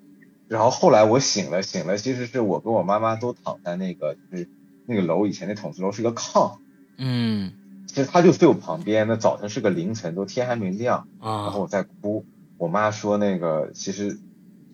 [0.49, 4.49] 然后后来我醒了，醒了，其实是我跟我妈妈都躺在那个就是
[4.87, 6.57] 那个楼，以前那筒子楼是个炕，
[6.99, 7.53] 嗯
[7.87, 9.07] 其实他就睡我旁边。
[9.09, 12.25] 那早晨是个凌晨，都天还没亮，啊然后啊我在哭，
[12.59, 14.19] 我妈说那个其实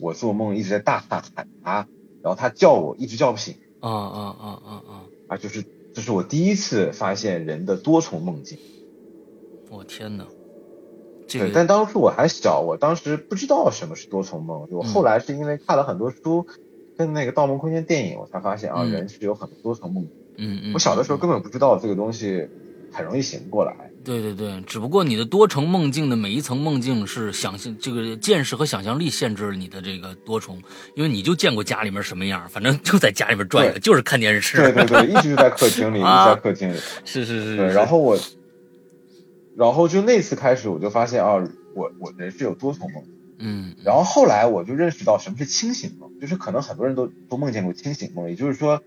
[0.00, 1.86] 我做梦一直在大喊喊他，
[2.22, 4.92] 然后他叫我一直叫不醒啊啊啊啊啊！
[5.28, 8.58] 啊，就是这是我第一次发现人的多重梦境。
[9.70, 10.26] 我天呐，
[11.28, 14.66] 这对，个但当时我还小，我当时不知道什么是多重梦。
[14.70, 16.46] 我嗯后来是因为看了很多书，
[16.96, 20.06] 跟那个《盗梦空间》电影，我才发现啊，嗯人是有很多多重梦。
[20.36, 22.48] 嗯嗯，我小的时候嗯根本不知道这个东西
[22.90, 23.74] 很容易醒不过来。
[24.04, 30.60] 对对对，只不过你的多重梦境的每一层梦境是想象这个见识和想象力限制了你的这个多重，
[30.96, 34.56] 因为你就见过家里面什么样，反正就在家里面转悠，就是看电视。
[34.56, 36.76] 对对对，一直就在客厅里， 一直啊在客厅里。
[37.04, 38.18] 是是是，对，是然后我，
[39.56, 41.34] 然后就那次开始，我就发现啊，
[41.76, 43.04] 我我人是有多重梦。
[43.44, 48.82] 嗯，然后后来我就认识到什么是清醒梦，就是可能很多人都都梦见过清醒梦，也就是说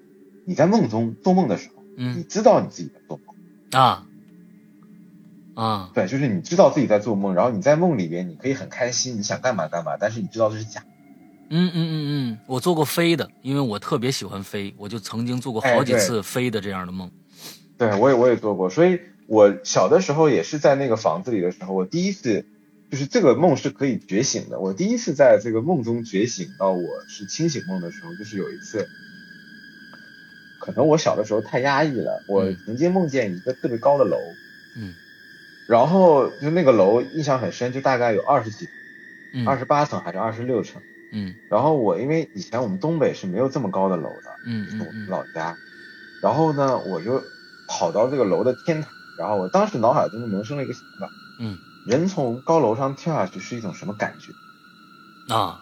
[0.45, 2.17] 你在梦中做梦的时候，嗯。
[2.17, 3.35] 你嗯知道你自己在做梦。
[3.71, 4.07] 啊。
[5.55, 5.91] 啊。
[5.93, 10.79] 对，就是你知道自己在做梦，然后你在梦里边，你可以很开心，你想干嘛干嘛，但是你知道这是假。
[10.79, 10.87] 的。
[11.49, 11.93] 嗯嗯嗯
[12.31, 17.11] 嗯，我做过飞的，因为我特别喜欢飞，我就曾经做过哎好几次飞的这样的梦。
[17.77, 22.45] 对我也我也做过，所以我小的时候也是在那个房子里的时候，我第一次
[22.91, 24.59] 就是这个梦是可以觉醒的。
[24.59, 28.87] 我第一次在这个梦中觉醒到我是清醒梦的时候，就是有一次，
[30.59, 34.17] 可能我小的时候太压抑了，我嗯曾经梦见一个特别高的楼，
[34.77, 34.93] 嗯
[35.67, 38.67] 然后就那个楼印象很深，就大概有二十几，
[39.33, 40.81] 嗯二十八层还是二十六层。
[41.11, 44.29] 嗯然后我因为以前我们东北是没有这么高的楼的，
[44.69, 45.57] 是我嗯嗯嗯们老家。
[46.21, 47.23] 然后呢，我就
[47.67, 55.33] 跑到这个楼的天台，然后我当时脑海中萌生了一个想法，嗯，人从高楼上跳下去是一种什么感觉？
[55.33, 55.61] 啊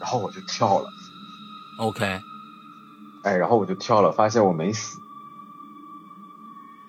[0.00, 0.88] 然后我就跳了
[1.78, 2.20] ，，OK，
[3.22, 4.98] 哎，然后我就跳了，发现我没死，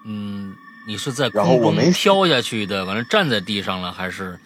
[0.03, 0.55] 嗯，
[0.87, 4.39] 你是在然后空中我没死飘下去的，完了站在地上了，还是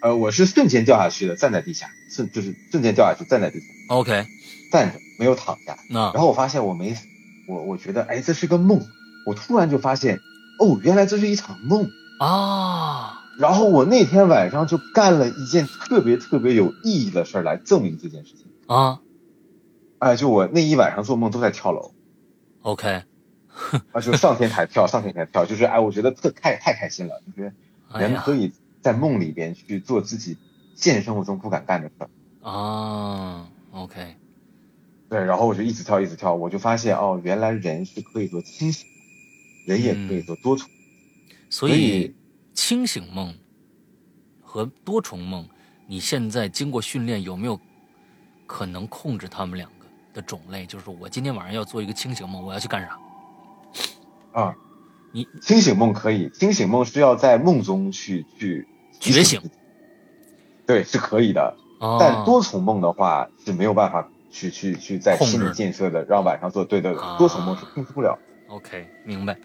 [0.00, 4.24] 呃，我是瞬间掉下去的，站在地下，瞬就是瞬间掉下去，站在地下，OK？
[4.70, 5.76] 站着没有躺下。
[5.90, 7.04] 那然后我发现我没死，
[7.48, 8.80] 我我觉得哎这是个梦，
[9.26, 10.20] 我突然就发现
[10.58, 11.90] 哦原来这是一场梦。
[12.18, 18.46] 啊，然后我那天晚上就干了一件特别特别有意义的事儿来证明这件事情。
[18.66, 19.00] 啊
[19.98, 21.92] 哎，就我那一晚上做梦都在跳楼
[22.60, 23.02] ，，OK，
[23.92, 27.52] 啊，就上天台跳，上天台跳，就是哎，我觉得特太太开心了，就是
[27.98, 30.36] 人可以在梦里边去做自己
[30.74, 32.08] 现实生活中不敢干的事儿。
[32.46, 34.16] 啊，OK，
[35.08, 38.86] 对，然后我就一直跳，一直跳，我就发现哦，原来人是可以做清醒，
[39.66, 40.66] 人也可以做多重。
[41.50, 42.14] 所所以以
[42.54, 43.34] 清醒梦
[44.40, 45.46] 和多重梦，
[45.86, 47.60] 你现在经过训练有没有
[48.46, 50.64] 可能控制他们两个的种类？
[50.64, 52.98] 就是我今天晚上要做一个清醒梦，我要去干啥？
[54.32, 54.56] 啊，
[55.12, 58.66] 你清醒梦可以，清醒梦是要在梦中去去
[58.98, 59.40] 觉醒，
[60.66, 61.56] 对，是可以的。
[61.78, 66.64] 哦，但多重梦的话是没有办法去去去在心理建设的，让晚上做。
[66.64, 68.18] 对对对啊，多重梦是控制不了。
[68.48, 69.38] OK，明白。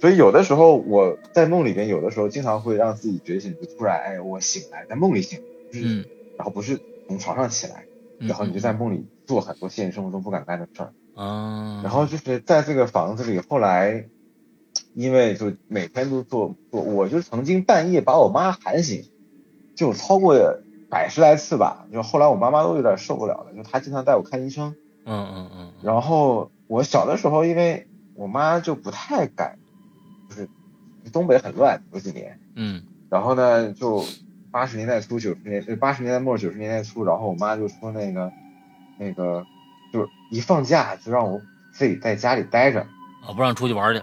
[0.00, 5.40] 所以有的时候我在梦里边，有的时候经常会让自己觉醒，就突然哎，我醒来，在梦里醒，
[5.72, 6.04] 就是嗯，
[6.36, 7.86] 然后不是从床上起来，
[8.18, 10.92] 嗯然后你就在梦里做很多现实生活中不敢干的事儿。
[11.14, 14.08] 啊，然后就是在这个房子里，后来
[14.94, 19.04] 因为就每天都做做，我就曾经半夜把我妈喊醒，
[19.74, 20.36] 就超过
[20.90, 21.86] 百十来次吧。
[21.92, 24.76] 就后来我妈妈都有点受不了了，就她经常带我看医生。
[25.06, 29.58] 嗯嗯嗯，然后我小的时候，因为我妈就不太敢，
[30.28, 30.48] 就是
[31.12, 34.04] 东北很乱，有几年，嗯然后呢就
[34.50, 38.32] 八十年代初九十年呃八十年代末九十年代初，然后我妈就说那个
[38.98, 39.44] 那个
[39.92, 41.40] 就是一放假就让我
[41.72, 42.80] 自己在家里待着。
[42.80, 44.02] 啊，不让出去玩去。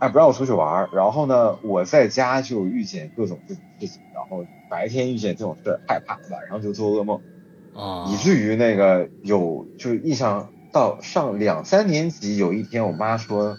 [0.00, 7.20] 哎，不让我出去玩，然后呢，我在家就遇见各种这种事情，然后白天遇见这种事儿害怕，晚上就做噩梦，
[7.72, 13.56] 啊，以至于那个有就是印象到上两三年级，有一天我妈说，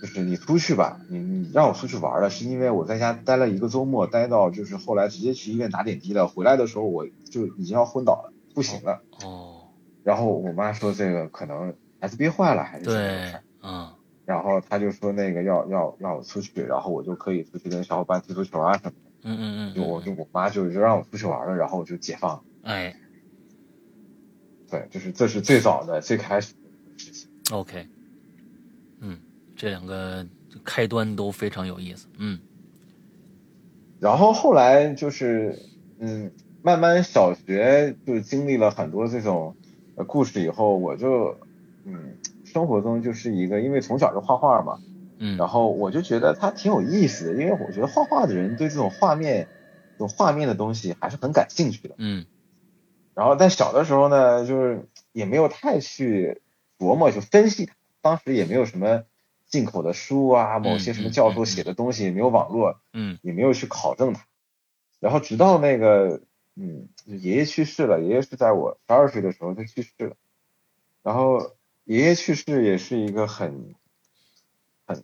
[0.00, 9.68] 就是你出去吧，你你让我出去玩了，是因为我在家待了一个周末，待到就是后来直接去医院打点滴了，回来的时候我就已经要昏倒了，不行了，哦，
[10.04, 13.92] 然后我妈说这个可能孩子憋坏了还是什么事对儿。，嗯
[14.24, 19.10] 然后她就说那个要要让我出去，然后我就可以出去跟小伙伴踢足球啊什么的。
[19.22, 22.44] 嗯嗯嗯，就我就我妈就就让我出去玩了，然后我就解放。
[22.62, 22.94] 哎
[24.70, 27.28] 对，就是这是最早的最开始的事情。
[27.52, 27.86] ，OK，
[29.00, 29.18] 嗯，
[29.56, 30.26] 这两个
[30.64, 32.06] 开端都非常有意思。
[32.18, 32.38] 嗯
[34.00, 35.58] 然后后来就是
[35.98, 36.30] 嗯，
[36.62, 39.56] 慢慢小学就经历了很多这种
[39.96, 41.36] 呃故事以后，我就
[41.84, 44.78] 嗯生活中就是一个，因为从小就画画嘛，
[45.18, 49.48] 嗯，然后我就觉得它挺有意思的，因为我觉得画画的人对这种画面、
[49.94, 51.94] 这种画面的东西还是很感兴趣的。
[51.98, 52.24] 嗯
[53.18, 56.40] 然后在小的时候呢，就是也没有太去
[56.78, 59.02] 琢磨去分析它，当时也没有什么
[59.48, 64.24] 进口的书啊，某些什么教授写的东西，也没有网络，嗯也没有去考证它。
[65.00, 66.20] 然后直到那个，
[66.54, 70.14] 嗯，爷爷去世了，爷爷是在我十二岁的时候他去世了。
[71.02, 73.74] 然后爷爷去世也是一个很
[74.86, 75.02] 很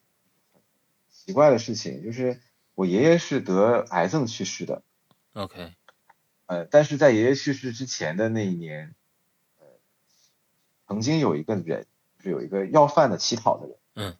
[1.10, 2.40] 奇怪的事情，就是
[2.76, 4.82] 我爷爷是得癌症去世的。
[5.32, 5.72] ，OK，
[6.46, 8.94] 呃，但是在爷爷去世之前的那一年，
[9.58, 9.66] 呃，
[10.86, 11.86] 曾经有一个人，
[12.18, 14.16] 就是有一个要饭的乞讨的人，嗯，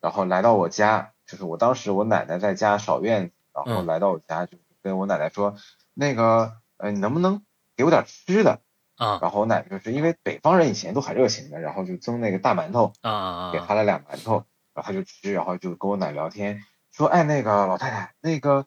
[0.00, 3.86] 然后来到我家，就是我当时我奶奶在家扫院子，然后嗯。
[3.86, 5.56] 来到我家，就跟我奶奶说，
[5.94, 7.44] 那个，呃，你能不能
[7.76, 8.60] 给我点吃的？
[8.96, 9.18] 啊。
[9.20, 16.62] 然后我奶奶就是因为北方人以前都很热情的，然后就蒸那个大馒头，啊给他了俩馒头，然后他就吃，然后就跟我奶聊天，
[16.92, 18.66] 说，哎，那个老太太，那个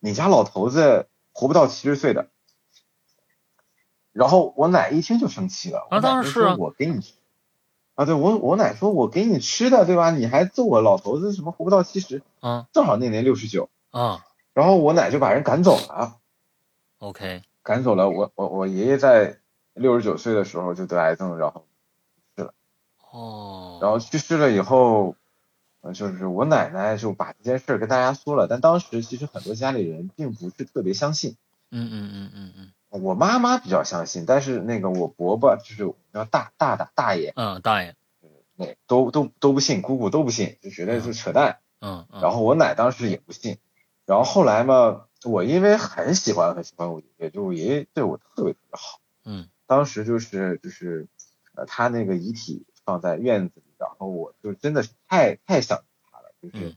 [0.00, 2.28] 你家老头子活不到七十岁的。
[4.12, 6.30] 然后我奶一听就生气了，啊我当然啊。
[6.30, 7.14] 说我给你，
[7.94, 10.10] 啊，对我我奶说我给你吃的，对吧？
[10.10, 12.68] 你还揍我老头子什么活不到七十，啊。
[12.72, 14.26] 正好那年六十九，啊。
[14.52, 16.18] 然后我奶就把人赶走了
[16.98, 18.10] ，，OK，赶走了。
[18.10, 19.38] 我我我爷爷在
[19.72, 21.64] 六十九岁的时候就得癌症，然后
[23.10, 25.16] 哦，然后去世了以后，
[25.82, 31.36] 呃，就是我奶奶就把这件事儿跟大家说了，但当时其实很多家里人并不是特别相信，
[31.70, 32.52] 嗯嗯嗯嗯。
[32.56, 37.96] 嗯我妈妈比较相信，但是那个我伯伯就是叫大大大大爷，嗯，大爷，
[38.54, 41.58] 那都都都不信，姑姑都不信，就觉得是扯淡。
[41.80, 43.56] 嗯嗯，然后我奶当时也不信，
[44.04, 49.00] 然后后来嘛，我因为很喜欢很喜欢我爷爷，就我爷爷对我特别特别好。
[49.24, 49.48] 嗯。
[49.66, 51.08] 当时就是就是，
[51.54, 56.76] 呃，他那个遗体放在院子里，然后我就真的是太太想他了，就是嗯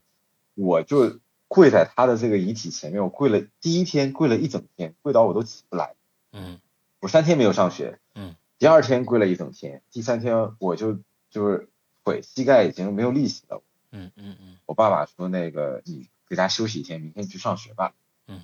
[0.56, 5.96] 我就跪在他的这个遗体前面，我跪了第一天跪了一整天，跪到我都起不来。
[6.32, 6.60] 嗯
[7.00, 10.98] 我三天没有上学，嗯，第二天跪了一整天，第三天我就
[11.30, 11.70] 就是
[12.04, 13.62] 腿膝盖已经没有力气了。
[13.92, 17.94] 嗯嗯嗯我爸爸说那个你给他休息一天，明天去上学吧。
[18.28, 18.42] 嗯，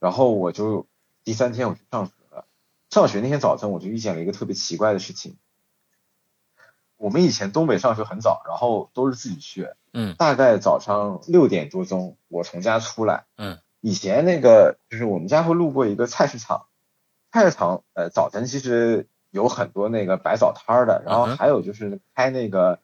[0.00, 0.86] 然后我就
[1.22, 2.46] 第三天我去上学了。
[2.90, 5.36] 上学那天早晨我就遇见了一个特别奇怪的事情。
[7.02, 13.24] 我们以前东北上学很早，然后都是自己去，嗯大概早上六点多钟我从家出来。
[13.36, 16.66] 嗯以前那个就是我们家会路过一个菜市场，
[17.32, 22.78] 菜市场呃早晨其实有很多那个摆早摊儿的，然后还有就是开那个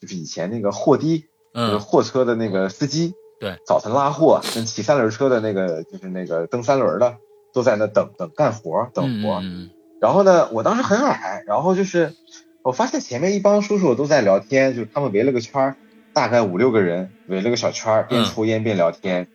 [0.00, 7.18] 就是以前那个货的，就是嗯，货车的那个司机，对，早晨拉货跟骑三轮车的那个就是那个蹬三轮的
[7.52, 9.38] 都在那等等干活等活。
[9.44, 12.16] 嗯然后呢，我当时很矮，然后就是
[12.62, 15.76] 我发现前面一帮叔叔都在聊天，就是他们围了个圈儿，
[16.12, 19.28] 大概五六个人围了个小圈儿，边嗯抽烟边聊天。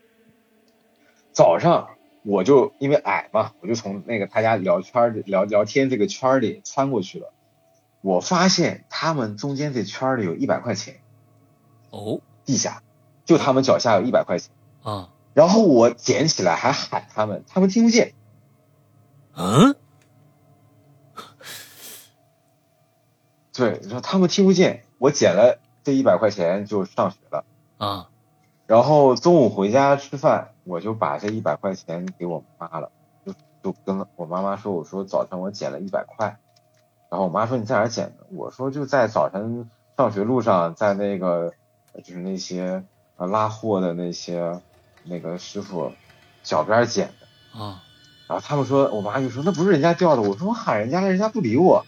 [1.31, 1.89] 早上
[2.23, 7.33] 我就因为矮嘛，我就从那个他家聊圈儿聊聊天这个圈儿里穿过去了。
[8.01, 11.01] 我发现他们中间这圈儿里有一百块钱，
[11.89, 12.83] 哦地下
[13.25, 14.51] 就他们脚下有一百块钱。
[14.83, 18.13] 啊然后我捡起来还喊他们，他们听不见。
[19.35, 19.75] 嗯
[23.55, 24.83] 对，然后他们听不见。
[24.97, 27.43] 我捡了这一百块钱就上学了。
[27.77, 28.09] 啊
[28.67, 32.89] 然后中午回家吃饭，我就把这一百块钱给我妈了，
[33.23, 36.39] 就就跟我妈妈说，我说早晨我捡了一百块，
[37.09, 38.25] 然后我妈说你在哪儿捡的？
[38.31, 41.53] 我说就在早晨上学路上，在那个
[42.03, 42.83] 就是那些
[43.17, 44.59] 呃拉货的那些
[45.03, 45.91] 那个师傅
[46.41, 47.59] 脚边捡的。
[47.59, 47.83] 啊
[48.27, 51.85] 然后他们说，我妈就说那不是人家掉的，我说我喊人家了，人家不理我，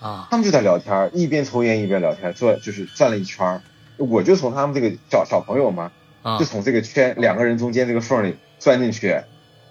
[0.00, 0.28] 啊。
[0.30, 3.62] 他们就在聊天，一边抽烟一边聊天，转就是转了一圈儿，
[3.98, 5.92] 我就从他们这个小小朋友嘛。
[6.22, 6.38] 啊。
[6.38, 9.20] 就从这个圈两个人中间这个缝里钻进去，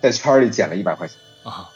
[0.01, 1.69] 在圈里捡了一百块钱，啊。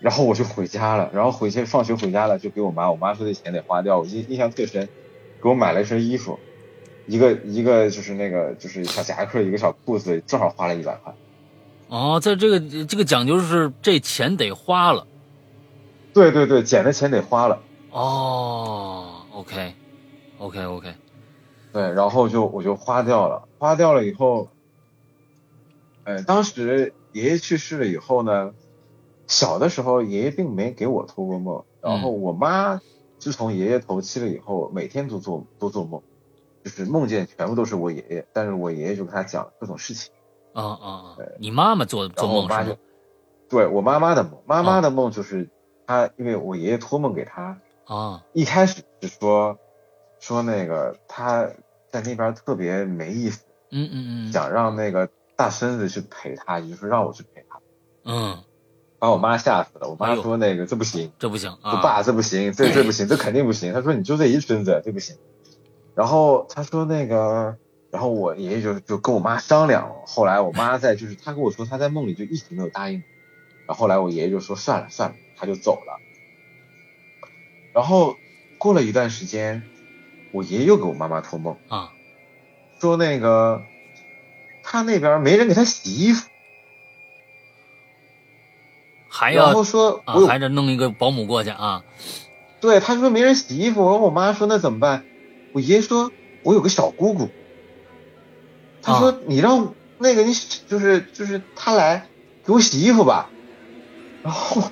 [0.00, 4.86] 然后我就回家了，然后回去放学回家了就给我妈，我妈说这钱得花掉，我印印象特深，
[5.42, 6.38] 给我买了一身衣服，
[7.06, 11.14] 一个一个就是那个就是小夹克，一个小裤子，正好花了一百块。
[11.88, 15.06] 哦，在这个这个讲究是这钱得花了
[16.14, 19.74] 对对对，捡的钱得花了，哦，OK
[20.38, 20.94] OK OK
[21.72, 24.48] 对，然后就我就花掉了，花掉了以后，
[26.04, 28.52] 呃，当时爷爷去世了以后呢，
[29.26, 32.80] 小的时候爷爷并没给我托过梦，然后我妈
[33.18, 36.00] 自从爷爷头七了以后，每天都做都做梦，
[36.62, 40.12] 就是梦见全部都是我爷爷，但是我爷爷就跟他讲各种事情，
[40.52, 41.16] 啊啊啊！
[41.40, 42.78] 你妈妈做做然后我妈就梦是吗？，
[43.48, 45.48] 对我妈妈的梦，妈妈的梦就是
[45.86, 49.58] 她，因为我爷爷托梦给他，啊一开始是说
[50.20, 51.48] 说那个他
[51.90, 53.44] 在那边特别没意思。
[53.76, 57.58] 嗯嗯嗯想让那个大孙子去陪他，也就是让我去陪他，
[58.04, 58.38] 嗯，
[59.00, 59.88] 把我妈吓死了。
[59.88, 61.82] 我妈说那个这不行，这不行说啊！
[61.82, 63.72] 爸这不行，这这不行，这肯定不行。
[63.72, 65.16] 他说你就这一孙子，这不行。
[65.96, 67.56] 然后他说那个，
[67.90, 69.90] 然后我爷爷就就跟我妈商量。
[70.06, 73.02] 后来我妈在就是他跟我说他在梦里就一直没有答应。
[73.66, 76.00] 然后后来我爷爷就说算了算了，他就走了。
[77.72, 78.16] 然后
[78.58, 79.62] 过了一段时间，
[80.32, 81.92] 我爷爷又给我妈妈托梦，啊
[82.80, 83.62] 说那个
[84.62, 86.28] 他那边没人给他洗衣服。
[89.08, 91.84] 然还要后说啊我有、还得弄一个保姆过去啊
[92.60, 95.04] 对，他说没人洗衣服，然后我妈说那怎么办？
[95.52, 96.10] 我爷爷说
[96.42, 97.28] 我有个小姑姑，
[98.82, 100.34] 他说、啊你让那个你
[100.66, 102.08] 就是就是他来
[102.44, 103.30] 给我洗衣服吧，
[104.22, 104.70] 然后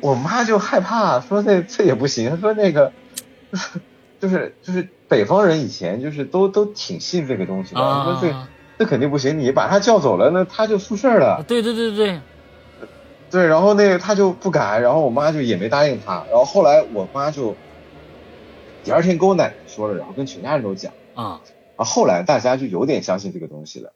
[0.00, 2.92] 我妈就害怕，说那这也不行，她说那个
[3.52, 3.80] 就是
[4.20, 8.48] 就是就是北方人以前就是都都挺信这个东西的，说这啊！
[8.78, 11.44] 这肯定不行，你把他叫走了，那他就出事儿了。
[11.46, 12.20] 对对对对，
[13.30, 17.54] 对，然后那个他就不敢，然后我妈就也没答应他，然后后来我妈就
[18.82, 21.40] 第二天跟我奶奶说了，然后跟全家人都讲，啊
[21.76, 23.92] 啊，后来大家就有点相信这个东西了。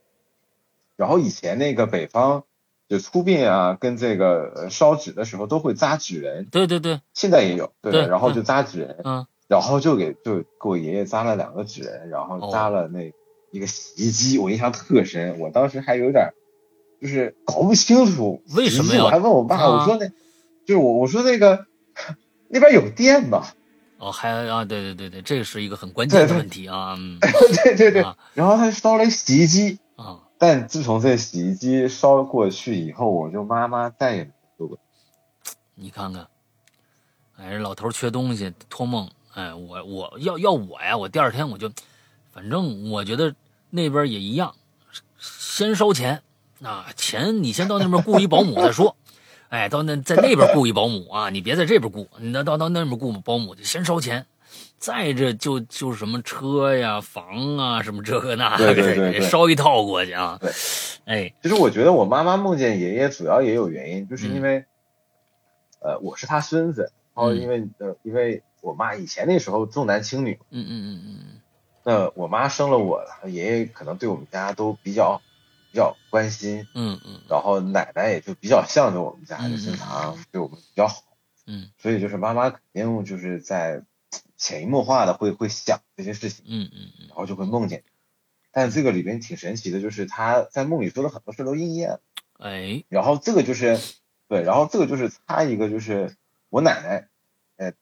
[0.97, 2.45] 然后以前那个北方
[2.89, 9.27] 就出殡啊，跟这个呃烧纸的时候都会扎纸人，对对对，现在也有，对然后就扎纸人，嗯。
[9.47, 13.13] 然后就给就给我爷爷扎了两个纸人，然后扎了那
[13.51, 16.31] 一个洗衣机，我印象特深，我当时还有点
[17.01, 21.67] 就是搞不清楚为什么我还问我爸，啊我说那就是我我说那个
[22.49, 23.47] 那边有电吗？
[23.99, 27.19] 哦还啊对对对对，这是一个很关键的问题啊嗯。
[27.65, 29.84] 对对对啊，然后他烧了一洗衣机，啊
[30.47, 34.79] 但自从这洗衣机烧过去以后，我就妈妈再也没做过。
[35.75, 36.29] 你看看，
[37.39, 41.73] 哎，老头缺东西，托梦，哎，我我要要我呀，我第二天我就，
[42.31, 43.35] 反正我觉得
[43.71, 44.55] 那边也一样，
[45.19, 46.23] 先烧钱，
[46.61, 48.95] 啊，钱你先到那边雇一保姆再说，
[49.49, 54.27] 哎，到那在那边雇一保姆啊，你别在这边雇，你到到到那边雇保姆就先烧钱。
[54.85, 59.21] 再这就就是什么车呀、房啊，什么这个那个，对对对对。
[59.23, 60.37] 烧一套过去啊。
[60.39, 60.53] 对！
[61.07, 64.67] 哎，其实我觉得我妈妈梦见爷爷，主要也有原因，就是嗯因为，
[65.81, 71.41] 呃，我是他孙子，然后因为呃，因为我妈以前那时候重男轻女，嗯嗯嗯嗯
[71.83, 75.23] 那我妈生了我，爷爷可能对我们家都比较
[75.73, 77.23] 比较关心，嗯嗯。
[77.31, 81.03] 然后奶奶也就比较向着我们家，嗯就经常对我们比较好，
[81.47, 81.71] 嗯。
[81.79, 83.83] 所以就是妈妈肯定就是在
[84.37, 86.45] 潜移默化的会会想这些事情。
[86.49, 87.85] 嗯嗯嗯然后就会梦见。
[88.51, 92.01] 但这个里边挺神奇的，就是他在梦里说的很多事都应验了。
[92.39, 93.81] 嗯，哎，然后这个就是
[94.29, 96.17] 对，然后这个就是插一个，就是
[96.51, 97.09] 我奶奶，
[97.57, 97.73] 呃，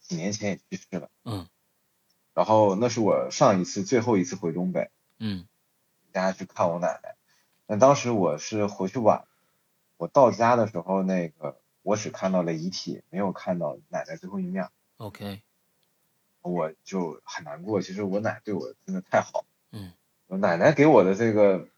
[0.00, 1.08] 几年前也去世了。
[1.24, 1.46] 嗯，
[2.34, 5.46] 然后那是我上一次最后一次回东北，嗯
[6.12, 7.16] 家去看我奶奶。
[7.66, 9.24] 但当时我是回去晚，
[9.96, 15.42] 我到家的时候，那个我只看到了遗体，没有看到奶奶最后一面，，OK，
[16.42, 17.80] 我就很难过。
[17.80, 19.92] 其实我奶对我真的太好，嗯
[20.26, 21.68] 我奶奶给我的这个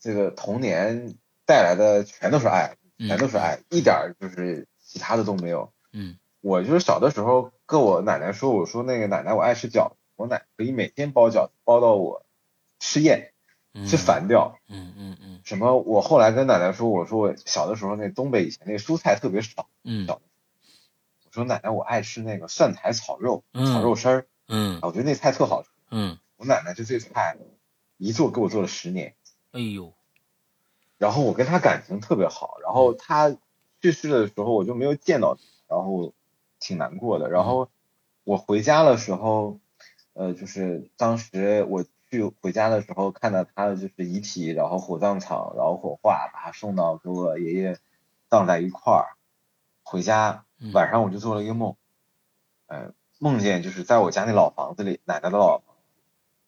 [0.00, 1.14] 这个童年
[1.44, 5.70] 带来的全都是爱，嗯全都是爱，一点就是其他的都没有。
[5.92, 12.24] 嗯我就是小的时候跟我奶奶说，我说那个奶奶我爱吃饺子，我奶可以每天包饺子包到我
[12.78, 13.32] 吃厌
[13.74, 14.56] 嗯，吃烦掉。
[14.68, 15.76] 嗯嗯嗯什么？
[15.76, 20.20] 我后来跟奶奶说，我说我小的时候那东北以前那个蔬菜特别少，嗯我
[21.36, 25.68] 说奶奶我爱吃那个蒜苔炒肉，嗯炒肉丝儿，嗯啊我觉得那菜特好吃。
[25.90, 27.36] 嗯，我奶奶就这菜
[27.98, 29.14] 一做给我做了十年，
[29.52, 29.92] 哎呦，
[30.98, 33.36] 然后我跟她感情特别好，然后她
[33.80, 36.12] 去世的时候我就没有见到她，然后
[36.58, 37.28] 挺难过的。
[37.30, 37.68] 然后
[38.24, 39.60] 我回家的时候，
[40.14, 47.78] 呃，就是当时我去回家的时候看到她的就是遗体，然后火葬场，然后火化，把她送到给我爷爷
[48.28, 49.14] 葬在一块儿。
[49.84, 51.76] 回家嗯晚上我就做了一个梦，
[52.66, 55.82] 呃，梦见就是在我家那老房子里，奶奶的老房子，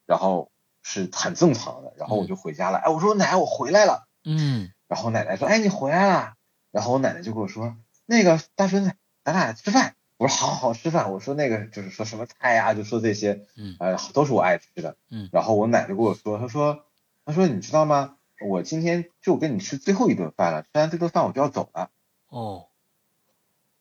[0.07, 0.51] 然后
[0.83, 4.07] 是很正常的，然后我就回家了，哎，我说奶奶我回来了。
[4.25, 6.35] 嗯然后奶奶说：“哎，你回来了。”
[6.73, 8.93] 然后我奶奶就跟我说：“那个大孙子，
[9.23, 16.85] 咱俩吃饭。”我说：“好好好，吃饭。”我说：“那个就是说什么菜呀、就说这些，嗯呃，都是我爱吃的。”嗯然后我奶奶跟我说：“她说，
[17.27, 18.17] 她说你知道吗？
[18.41, 21.91] 我今天就跟你吃最后一顿饭了，吃完这顿饭我就要走了。
[22.29, 22.68] 哦，”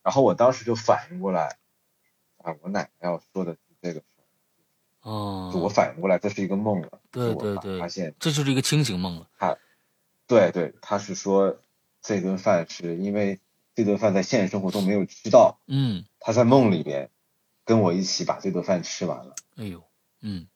[0.08, 1.58] 然后我当时就反应过来，
[2.38, 4.06] 啊，我奶奶要说的是这个事
[5.04, 7.02] 儿，哦，就我反应过来这是一个梦了。
[7.12, 9.28] 对我发对对发现这就是一个清醒梦了。
[10.26, 11.60] 对对，他是说
[12.02, 13.42] 这顿饭是因为
[13.76, 15.60] 这顿饭在现实生活中没有吃到。
[15.68, 17.12] 嗯，他在梦里边
[17.66, 19.84] 跟我一起把这顿饭吃完了，哎呦，
[20.22, 20.48] 嗯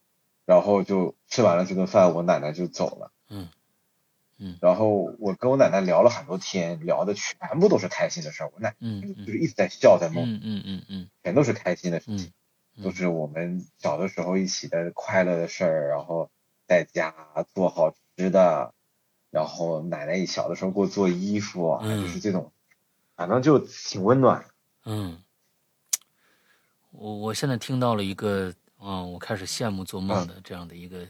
[0.46, 3.12] 然后就吃完了这顿饭，我奶奶就走了。
[3.28, 3.50] 嗯
[4.44, 8.52] 嗯然后我跟我奶奶聊了很多天，聊的全部都是开心的事儿。
[8.54, 12.32] 我奶就是一直在笑，在梦，嗯嗯嗯嗯全都是开心的事嗯情，
[12.76, 15.90] 嗯都是我们小的时候一起的快乐的事儿。
[15.90, 16.32] 然后
[16.68, 17.14] 在家
[17.54, 18.74] 做好吃的，
[19.30, 22.52] 然后奶奶小的时候给我做衣服，就是这种，
[23.16, 24.46] 反正就挺温暖。
[24.86, 25.22] 嗯，
[26.90, 31.08] 我我现在听到了一个啊，我开始羡慕做梦的这样的一个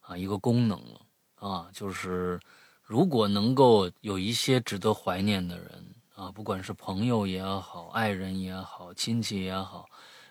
[0.00, 1.00] 啊一个功能了
[1.36, 2.38] 啊，就是
[2.84, 9.86] 如果能够有一些值得怀念的人啊，不管是朋友也好，爱人也好，亲戚也好，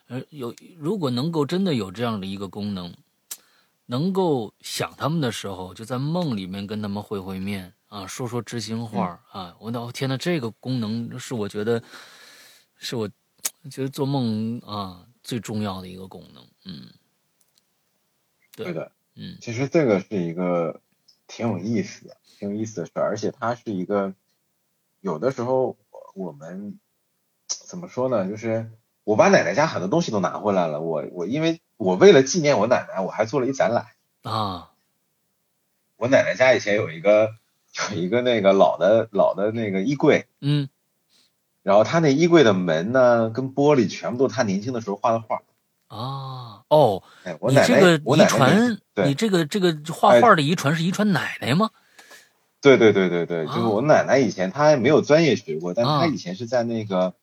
[0.07, 2.93] 呃，有如果能够真的有这样的一个功能，
[3.87, 9.55] 能够想他们的时候，就在梦里面跟他们会会面啊，说说知心话、啊。
[9.59, 11.83] 我的天呐，这个功能是我觉得
[12.77, 13.09] 是我
[13.69, 16.47] 觉得做梦啊最重要的一个功能。
[16.65, 16.87] 嗯，
[18.55, 20.79] 对对的，嗯其实这个是一个
[21.27, 24.13] 挺有意思的、挺有意思的事儿，而且它是一个
[24.99, 25.77] 有的时候
[26.13, 26.77] 我们
[27.47, 28.27] 怎么说呢？
[28.27, 28.69] 就是
[29.05, 33.87] 我把奶奶家很多东西都拿回来了，我我因为我为了纪念我奶奶，我还做了一展览。
[34.23, 34.71] 啊，
[35.95, 37.35] 我奶奶家以前有一个
[37.91, 40.67] 有一个那个老的老的那个衣柜，嗯
[41.61, 45.41] 然后她那衣柜的门呢跟玻璃全部都是她年轻的时候画的画。
[45.87, 51.69] 啊哦，哎，我奶奶这个遗我奶奶传，对你这个这个画画的遗传是遗传奶奶吗？
[52.63, 53.69] 对对对对对，就是啊。
[53.69, 55.99] 我奶奶以前她没有专业学过，但啊。
[55.99, 57.13] 她以前是在那个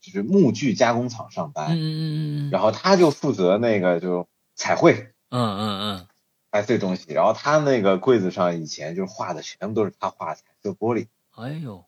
[0.00, 2.50] 就是木具加工厂上嗯班，嗯嗯嗯。
[2.50, 5.08] 然后她就负责那个就彩绘。
[5.30, 6.06] 嗯嗯嗯。
[6.50, 11.82] 哎这东西，然后她那个柜子上以前就画的全部都是她画的彩色玻璃，嗯，哎呦，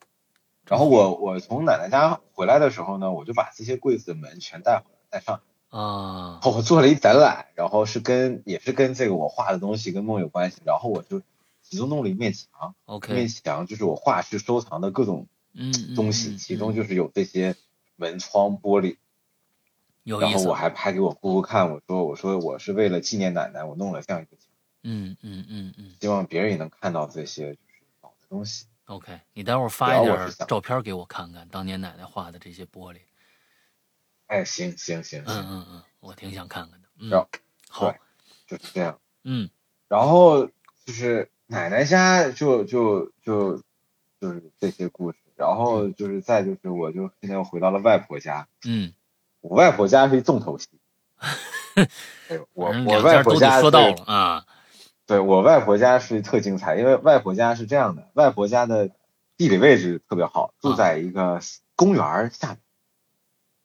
[0.66, 6.40] 然后我我从奶奶家回来的时候呢，我就把这些柜子的门全带回来，带上，啊。
[6.44, 11.20] 我做了一展览，然后是跟也是跟这个我画的东西跟梦有关系，然后我就
[11.74, 15.26] 其中弄了一面墙，这，OK，面墙就是我画室收藏的各种
[15.96, 17.56] 东西，嗯其中嗯就是有这些
[17.96, 18.96] 门窗玻璃，
[20.04, 24.46] 有然后我，还拍给我姑姑看，我说我说我是为了纪念奶奶，我弄了这样一个墙，
[24.84, 25.96] 嗯嗯嗯嗯。
[26.00, 28.66] 希望别人也能看到这些就是老的东西。
[28.84, 32.98] ，OK，你待会儿发一点照片给我看看，当年奶奶画的这些玻璃，
[34.28, 37.10] 哎，行行行嗯行，嗯嗯，我挺想看看的，嗯。
[37.10, 37.28] 然后，
[37.68, 37.92] 好，
[38.46, 39.00] 就是这样。
[39.24, 39.50] 嗯。
[39.88, 40.46] 然后
[40.84, 43.62] 就是奶奶家就就就
[44.20, 48.92] 就是这些故事，然后就是再就是我就现在又回到了外婆家，嗯，
[49.40, 50.68] 我外婆家是一重头戏。
[52.28, 54.44] 对我我外婆家说到了啊，
[55.06, 58.90] 对我外婆家是特精彩，因为外婆家是这样的，外婆家的
[59.36, 61.40] 地理位置特别好，住在一个
[61.76, 62.58] 公园下面，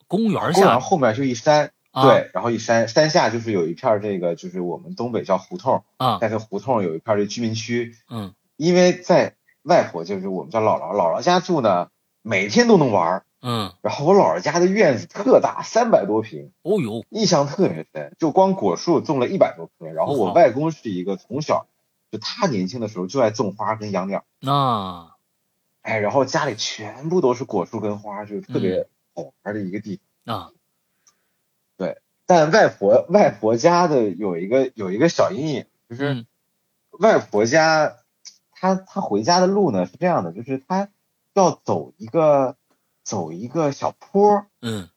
[0.08, 2.06] 公园公园下后面就一山，啊。
[2.06, 8.34] 对，然后一山山下就是有一片儿这个就是我们东北叫胡同，啊，在这胡同有一片儿这居民区，嗯。
[8.56, 11.90] 因为在外婆就是我们叫姥姥姥姥家住呢，
[12.22, 13.26] 每天都能玩儿。
[13.42, 19.88] 嗯，然后我姥姥家的院子特大，三百多平，哦呦，印象特别深，就光果树种了一百多棵。
[19.88, 21.68] 然后我外公是一个从小
[22.12, 25.12] 就他年轻的时候就爱种花跟养鸟，那。
[25.82, 28.88] 哎，然后家里全部都是果树跟花，就特别嗯。
[29.16, 30.36] 好玩的一个地方。
[30.36, 30.52] 啊，
[32.30, 36.28] 但外婆外婆家的有一个有一个小阴影，就是嗯
[37.00, 37.96] 外婆家，
[38.52, 40.90] 她她回家的路呢是这样的，就是她
[41.34, 42.56] 要走一个
[43.04, 44.90] 走一个小坡儿，嗯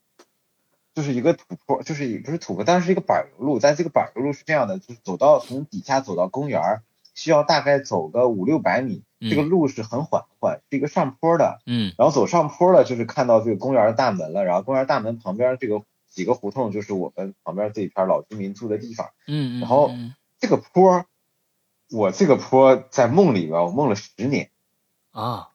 [0.95, 3.59] 就是一个土坡，就是也不是土坡，但是是一个柏油路。
[3.59, 6.83] 在这个柏油路是这样的，就是走到从底下走到公园儿，
[7.15, 9.05] 需要大概走个五六百米。
[9.19, 11.61] 嗯这个路是很缓缓，是一个上坡的。
[11.65, 14.45] 嗯然后走上坡了，就是看到这个公园的大门了。
[14.45, 19.11] 然后公园大门旁边这个几个胡同，就是我们旁边这一片老居民住的地方。
[19.27, 21.07] 嗯，然后嗯这个坡，
[21.91, 24.51] 我这个坡在梦里边，我梦了十年。
[25.11, 25.49] 啊，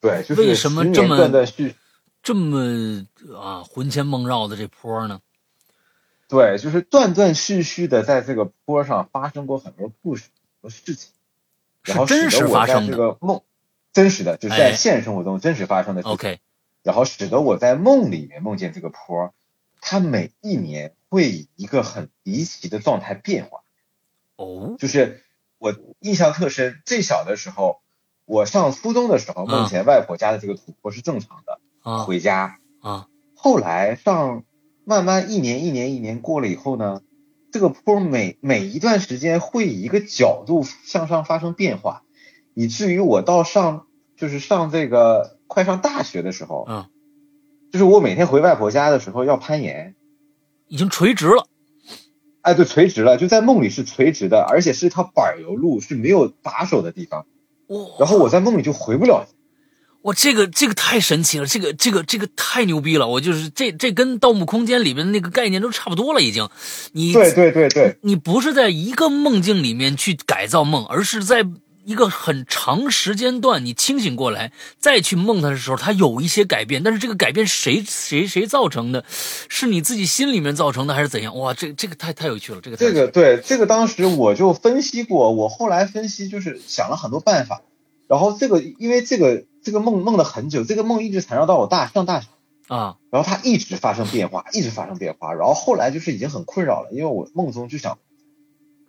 [0.00, 1.74] 对，就是为什么10年这么断断续
[2.22, 3.06] 这么
[3.38, 5.20] 啊魂牵梦绕的这坡呢？
[6.28, 10.28] 对，就是断断续续的在这个坡上发生过很多故事
[10.60, 11.12] 和事情，
[11.84, 12.96] 然后真实使得我在这发生的。
[12.96, 13.42] 个梦，
[13.92, 16.02] 真实的，就是哎在现实生活中真实发生的。
[16.02, 16.40] OK，
[16.86, 19.34] 然后使得我在梦里面梦见这个坡，
[19.80, 23.64] 它每一年会以一个很离奇的状态变化。
[24.36, 25.24] 哦，就是
[25.58, 27.80] 我印象特深，最小的时候，
[28.24, 32.60] 我上初中的时候，嗯梦见外婆家的这个土坡是正常的，啊回家。
[32.80, 34.44] 啊，后来上
[34.84, 37.02] 慢慢一年一年一年过了以后呢，
[37.50, 42.04] 这个坡每每一段时间会以一个角度向上发生变化，
[42.54, 46.84] 以至于我到上就是上这个快上大学的时候，嗯，
[47.72, 49.94] 就是我每天回外婆家的时候要攀岩，
[50.68, 51.48] 已经垂直了。
[52.42, 57.24] 哎，对，垂直了，就在梦里是垂直的，而且是一条柏油路，是没有把手的地方。
[57.68, 59.26] 哇，然后我在梦里就回不了
[60.02, 63.08] 哇，这个这个太神奇了，这个这个这个太牛逼了！
[63.08, 66.46] 我就是这这跟《盗墓空间》里面的那个概念都差不多了，已经。
[66.92, 71.42] 你对对对对，你不是在一个梦境里面去改造梦，而是在
[71.86, 76.82] 一个很长时间段你清醒过来再去梦它的时候，它有一些改变。
[76.82, 79.04] 但是这个改变谁谁谁造成的？
[79.08, 81.38] 是你自己心里面造成的，还是怎样？
[81.38, 87.62] 哇，这这个太太有趣了，这个这个对这个当时我就分析过，我后来分析就是想了很多办法，
[88.08, 92.26] 然后这个因为这个这个梦梦了很久，这个梦一直缠绕到我大上大学，
[92.66, 97.98] 啊，然后它一直发生变化，一直发生变化，然后后来就是已经很困扰了，因为我梦中就想，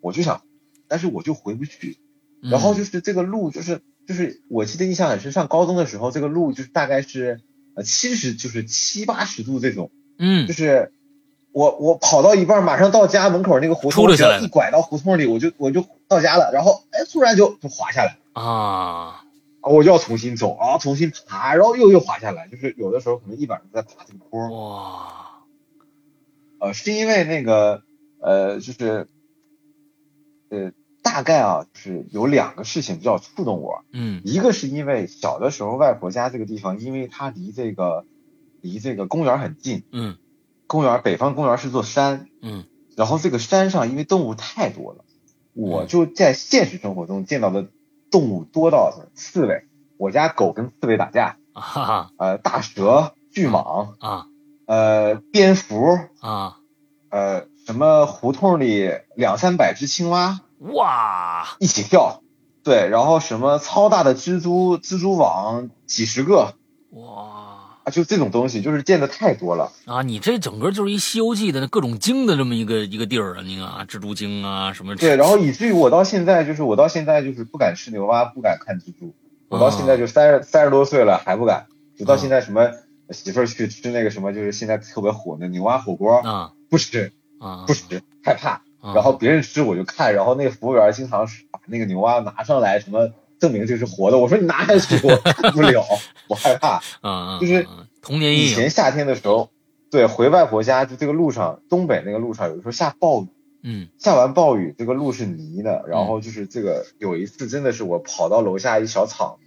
[0.01, 0.41] 我就想，
[0.87, 2.06] 但是我就回不去，嗯
[2.41, 7.41] 然后就是这个路就是就是我记得印象很深，上高中的时候这个路就是大概是
[7.75, 9.91] 呃七十就是七八十度这种。
[10.17, 10.47] 嗯。
[10.47, 10.91] 就是
[11.51, 14.03] 我我跑到一半，马上到家门口那个胡同，
[14.43, 19.23] 一拐到胡同里，我就我就到家了，然后哎，突然就就滑下来，啊，
[19.61, 25.45] 我就要重新走，然后重新爬，然后又又滑下来，就是有的时候可能一晚上在爬这个坡，哇，
[26.59, 27.81] 呃，是因为那个
[28.21, 29.07] 呃，就是
[30.49, 30.71] 呃，
[31.17, 34.21] 大概啊，就是有两个事情比较触动我，嗯。
[34.23, 38.05] 一个是因为小的时候外婆家这个地方，因为它离这个
[38.61, 40.17] 离这个公园很近，嗯。
[40.67, 42.27] 公园北方公园是座山。
[42.43, 42.65] 嗯。
[42.95, 45.05] 然后这个山上因为动物太多了，
[45.53, 47.65] 我嗯就在现实生活中见到的
[48.11, 49.65] 动物多到刺猬，
[49.97, 52.11] 我家狗跟刺猬打架，啊哈哈。
[52.17, 54.27] 呃，大蛇、巨蟒，啊。
[54.67, 56.59] 呃，蝙蝠，啊，
[57.09, 62.21] 呃，什么胡同里两三百只青蛙哇，一起跳，
[62.63, 66.55] 对，然后什么超大的蜘蛛，蜘蛛网几十个
[66.91, 69.71] 哇啊，就这种东西，就是见的太多了。
[69.85, 70.01] 啊！
[70.01, 73.41] 你这整个就是一《西游记》的各种精的这么一个一个地儿啊！
[73.45, 79.13] 你看啊，蜘蛛精啊，什么对，然后以至于我到现在就是我到现在就是不敢吃牛蛙，不敢看蜘蛛。
[79.49, 82.71] 我到现在就三十三十多岁了还不敢，就到现在什么
[83.11, 88.61] 媳妇儿去吃那个什么就是现在特别火的牛蛙火锅，啊不吃啊不吃，害怕。
[88.87, 94.17] 啊然后别人吃我就看，然后那个服务员经常是把那个牛蛙拿上来，什么证明这是活的。
[94.17, 95.83] 我说你拿下去，我看不了，
[96.29, 96.81] 我害怕。
[97.39, 99.49] 就是啊童年阴影以前夏天的时候，
[99.91, 103.27] 对，回外婆家就这个路上，东北那个路上有时候下暴雨。
[103.63, 109.37] 嗯下完暴雨，这个路是泥的，然后就是这个有一次真的是我跑到楼下一小厂，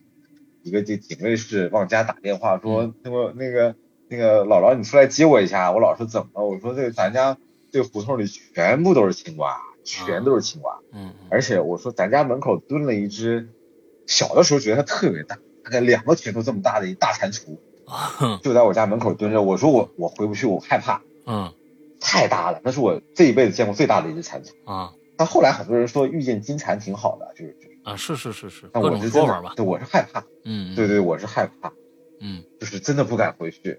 [0.62, 3.74] 一个这警卫室往家打电话说，那个那个
[4.08, 6.44] 那个姥姥你出来接我一下，我姥说怎么了？
[6.44, 7.38] 我说这个咱家
[7.72, 13.48] 这个胡同里全部都是青蛙，全都是青蛙，嗯嗯而且我说咱家门口蹲了一只，
[14.06, 17.56] 小的时候觉得它特别大，大概两个拳头这么大的一大蟾蜍，
[17.86, 21.02] 啊就在我家门口蹲着，我说我我回不去，我害怕。
[21.26, 21.52] 嗯
[22.02, 24.50] 太大了，那是我这一辈子见过最大的一只蟾蜍。
[24.64, 27.54] 啊但后来很多人说遇见金蟾挺好的，就是，
[27.84, 31.70] 啊，是是是是，但我是真的说法吧，对，我是害怕，嗯，嗯对，对，我是害怕，
[32.20, 33.78] 嗯就是真的不敢回去。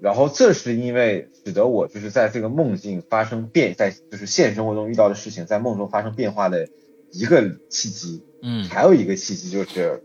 [0.00, 6.68] 然后这是因为使得我就是在这个梦境发生变，在就是现实生活中遇到的事情，在梦中发生变化的
[7.12, 8.24] 一个契机。
[8.42, 10.02] 嗯还有一个契机就是，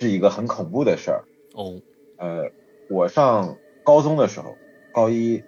[0.00, 1.24] 是一个很恐怖的事儿。
[1.54, 1.80] 哦，
[2.16, 2.50] 呃，
[2.88, 4.56] 我上高中的时候，
[4.92, 5.44] 高一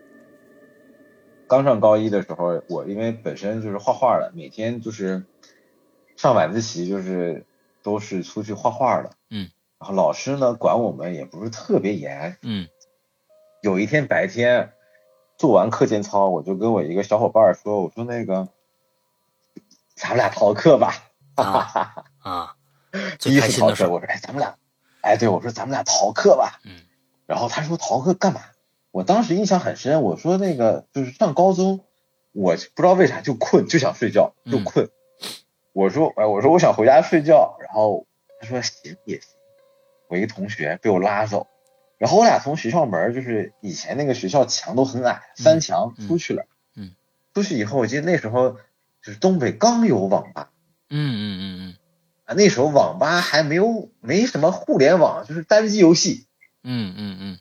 [1.48, 5.24] 刚上高一的时候，我因为本身就是画画的，每天就是
[6.16, 7.44] 上晚自习就是
[7.82, 9.10] 都是出去画画的。
[9.28, 9.50] 嗯。
[9.80, 12.36] 然后老师呢管我们也不是特别严。
[12.42, 12.68] 嗯
[13.62, 14.72] 有一天白天
[15.38, 18.48] 做完课间操，我就跟我一个小伙伴说：“我说那个，
[19.94, 20.94] 咱们俩逃课吧。”
[21.36, 22.56] 哈哈哈
[23.18, 24.56] 第最 一次逃课，我说：“哎，咱们俩，
[25.02, 26.82] 哎，对我说咱们俩逃课吧。”嗯
[27.24, 28.42] 然后他说逃课干嘛？
[28.90, 31.84] 我当时印象很深，我说那个就是上高中，
[32.32, 34.90] 我不知道为啥就困，就想睡觉，就嗯困。
[35.72, 38.06] 我说哎，我说我想回家睡觉，然后
[38.40, 39.30] 他说行也行。
[40.08, 41.46] 我一个同学被我拉走，
[42.02, 46.46] 然后我俩从学校门儿就是以前那个学校墙都很矮，翻墙嗯出去了。
[46.74, 46.96] 嗯
[47.32, 48.56] 出去以后，我记得那时候
[49.04, 50.50] 就是东北刚有网吧
[50.90, 51.76] 嗯嗯嗯
[52.26, 56.26] 啊，那时候网吧还没有没什么互联网，就是单机游戏。
[56.64, 57.38] 嗯嗯嗯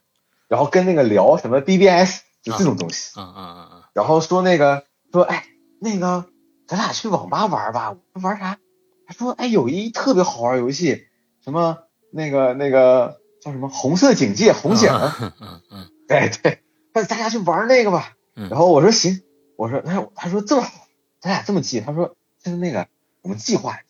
[0.47, 5.45] 然后跟那个聊什么 BBS 就这种东西，嗯嗯嗯嗯然后说那个说哎
[5.79, 6.25] 那个
[6.67, 8.59] 咱俩去网吧玩吧，我说玩啥？
[9.07, 11.07] 他说哎有一特别好玩游戏，
[11.43, 11.79] 什么
[12.11, 16.59] 那个那个叫什么红色警戒红警，嗯嗯嗯哎对，
[16.93, 18.13] 那咱俩去玩那个吧。
[18.35, 19.21] 嗯然后我说行，
[19.57, 20.71] 我说那他说这么好，
[21.19, 22.87] 咱俩这么记，他说就是那个
[23.21, 23.83] 我们计划一下，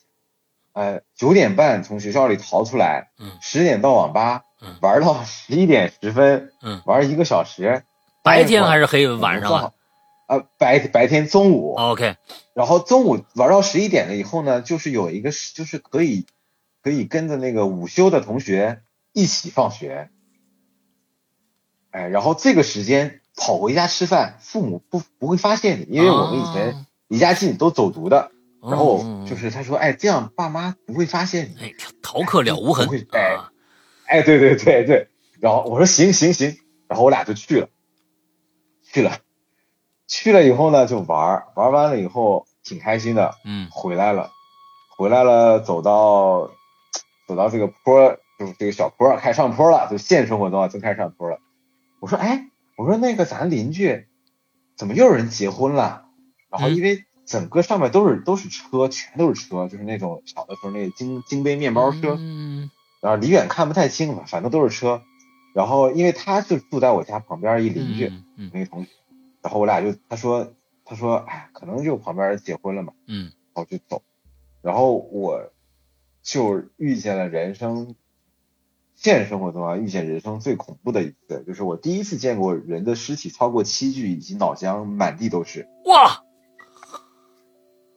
[0.72, 7.84] 呃九点半从学校里逃出来，嗯十点到网吧嗯玩到十一点十分，嗯，玩一个小时。
[8.24, 9.72] 白天还是是黑晚上啊
[10.28, 10.44] 啊？
[10.56, 12.16] 白白天中午，？OK，
[12.54, 16.26] 然后中午玩到十一点了以后呢，就是有一个是就是可以
[16.82, 18.82] 可以跟着那个午休的同学
[19.12, 20.10] 一起放学，
[21.90, 32.86] 哎，然后这个时间跑回家吃饭，父母不不会发现你，因为我们以前离家近都走读的，哦，然后哦就是他说，哎，这样爸妈不会发现你，哎，逃课了无痕。
[32.86, 33.52] 不会哎啊，
[34.06, 35.08] 哎，对对对对，
[35.40, 36.56] 然后我说行行行，
[36.88, 37.68] 然后我俩就去了，
[38.82, 39.18] 去了，
[40.06, 43.68] 去了以后呢就玩儿，玩完了以后挺开心的，嗯。
[43.70, 44.30] 回来了，
[44.96, 46.50] 回来了，走到
[47.26, 51.38] 走到这个坡，就是这个小坡开始上坡了，就现实生活中啊，真开始上坡了。
[52.00, 54.06] 我说，哎，我说那个咱邻居
[54.76, 56.06] 怎么又有人结婚了？
[56.50, 62.70] 然后嗯因为整个上面都是都是车，全都是车，就是那种小的时候那个金金杯面包车，嗯
[63.00, 65.02] 然后离远看不太清吧，反正都是车。
[65.54, 68.90] 然后因为他就住在我家旁边一邻居，嗯嗯那个同学，
[69.42, 70.52] 然后我俩就他说
[70.84, 74.02] 他说哎，可能就旁边人结婚了嘛，嗯然后就走，
[74.62, 75.52] 然后我
[76.22, 77.94] 就遇见了人生
[79.02, 85.66] 现实生活中啊遇见人生最恐怖的一次，就是我第一次见过人的尸体超过七具，以及脑浆满地都是。
[85.86, 86.22] 哇，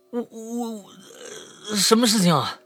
[0.10, 0.86] 我我
[1.70, 2.60] 呃什么事情啊？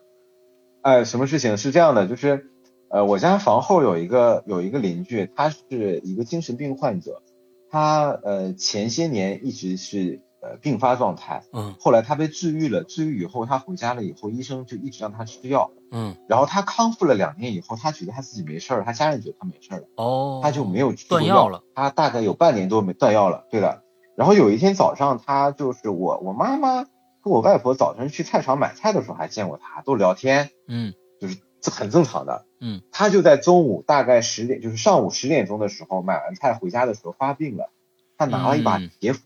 [0.84, 2.08] 哎，什么事情是这样的？
[2.08, 2.50] 就是，
[2.90, 7.22] 呃，我家房后有一个有一个邻居，他是一个精神病患者，
[7.70, 21.64] 他呃前些年一直是呃病发状态，嗯后来他被治愈了，治愈以后他回家了以后，医生就一直让他吃药，嗯然后他康复了两年以后，他觉得他自己没事儿，他家人觉得他没事儿了，哦，他就没有断药了。
[21.76, 23.84] 他大概有半年多没断药了，对的。
[24.16, 26.84] 然后有一天早上，他就是我我妈妈
[27.24, 32.46] 跟我外婆早晨去菜场买菜的时候还见过他，都聊天，嗯就是这很正常的。
[32.60, 37.72] 嗯，他就在中午大概十点，就是上午十点钟的时候买完菜回家的时候发病了，
[38.18, 39.22] 他拿了一把嗯铁斧，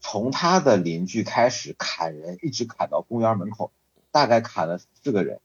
[0.00, 3.70] 从他的邻居开始砍人，一直砍到公园门口，
[4.10, 5.40] 大概砍了四个人，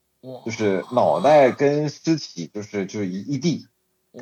[0.45, 3.67] 就是脑袋跟尸体就是就是一一地。
[4.13, 4.21] 哇，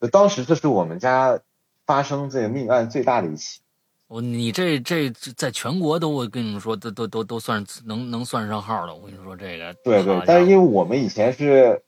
[0.00, 1.40] 就当时这是我们家
[1.84, 3.60] 发生这个命案最大的一起。
[4.06, 8.94] 我你这这这在全国都我跟你们说都都都都算能能算上号了。
[8.94, 11.82] 我跟你说这个对对好，但是因为我们以前是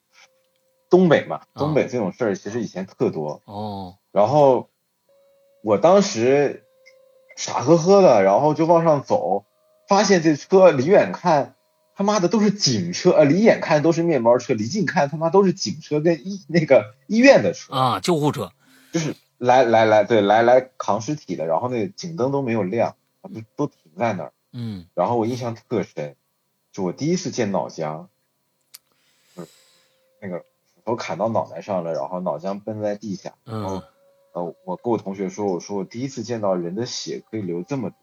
[0.89, 3.43] 东北嘛，啊东北这种事儿其实以前特多。
[3.45, 4.69] 哦然后
[5.63, 6.65] 我当时
[7.43, 9.45] 傻呵呵的，然后就往上走，
[9.89, 11.57] 发现这车离远看
[11.97, 18.53] 他妈的都是警车，呃，离远看都是面包车，离近看他妈都是警车跟医那个医院的车，啊，救护车
[18.93, 24.33] 就是来来来，对，来来扛尸体的，然后那个警灯都没有亮，都都停在那儿。
[24.53, 26.15] 嗯然后我印象特深，
[26.71, 28.07] 就我第一次见脑浆，
[29.35, 29.49] 就是
[30.21, 33.83] 那个斧头砍到脑袋上了，然后脑浆崩在地下，然后嗯
[34.33, 37.97] 呃，我跟我同学说，我说我第一次见到人的血可以流这么多。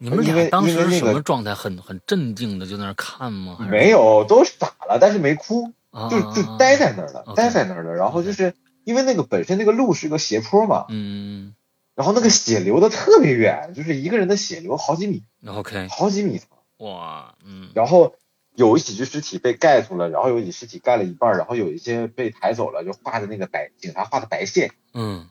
[0.00, 1.54] 你们因为俩当时什么状态？
[1.54, 3.58] 很很镇定的就在那儿看吗？
[3.68, 7.94] 没有，都傻了，但是没哭，啊，就就待在那儿了呆在那儿了。
[7.94, 8.54] 然后就是
[8.84, 11.54] 因为那个本身那个路是个斜坡嘛，嗯
[11.96, 16.48] 然后那个血流的特别远，就是一个人的血流好几米，嗯，OK，好几米长。
[16.76, 18.14] 哇，嗯然后
[18.58, 24.72] 有几具尸体被盖住了，然后有几尸体盖了一半，然后有一些被抬走了，就画的那个白警察画的白线。
[24.92, 25.28] 嗯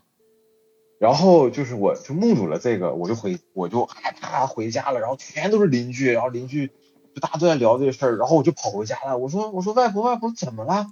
[0.98, 6.68] 然后就是我就目睹了这个，我就回我就害怕回家了，然后全都是邻居，然后邻居
[7.14, 9.18] 就大家都在聊这个事儿，然后我就跑回家了。
[9.18, 10.86] 我说我说外婆外婆怎么了？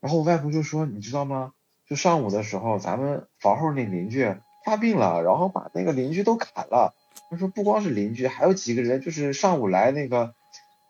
[0.00, 1.54] 然后我外婆就说你知道吗？
[1.88, 6.94] 就上午的时候，咱们房后那邻居发病了，然后把那个邻居都砍了。
[7.30, 10.34] 他说不光是邻居，还有几个人就是上午来那个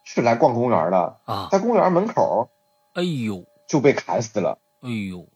[0.04, 2.48] 是来逛公园的，啊，在公园门口
[2.94, 4.58] 哎呦就被砍死了。
[4.80, 5.28] 哎呦，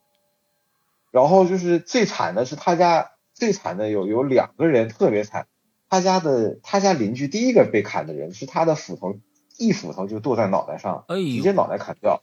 [1.10, 5.46] 然后就是最惨的是他家最惨的有有两个人特别惨，
[5.88, 9.14] 他家的他家邻居第一个被砍的人是他的斧头
[9.56, 12.22] 一斧头就剁在脑袋上，哎，直接脑袋砍掉。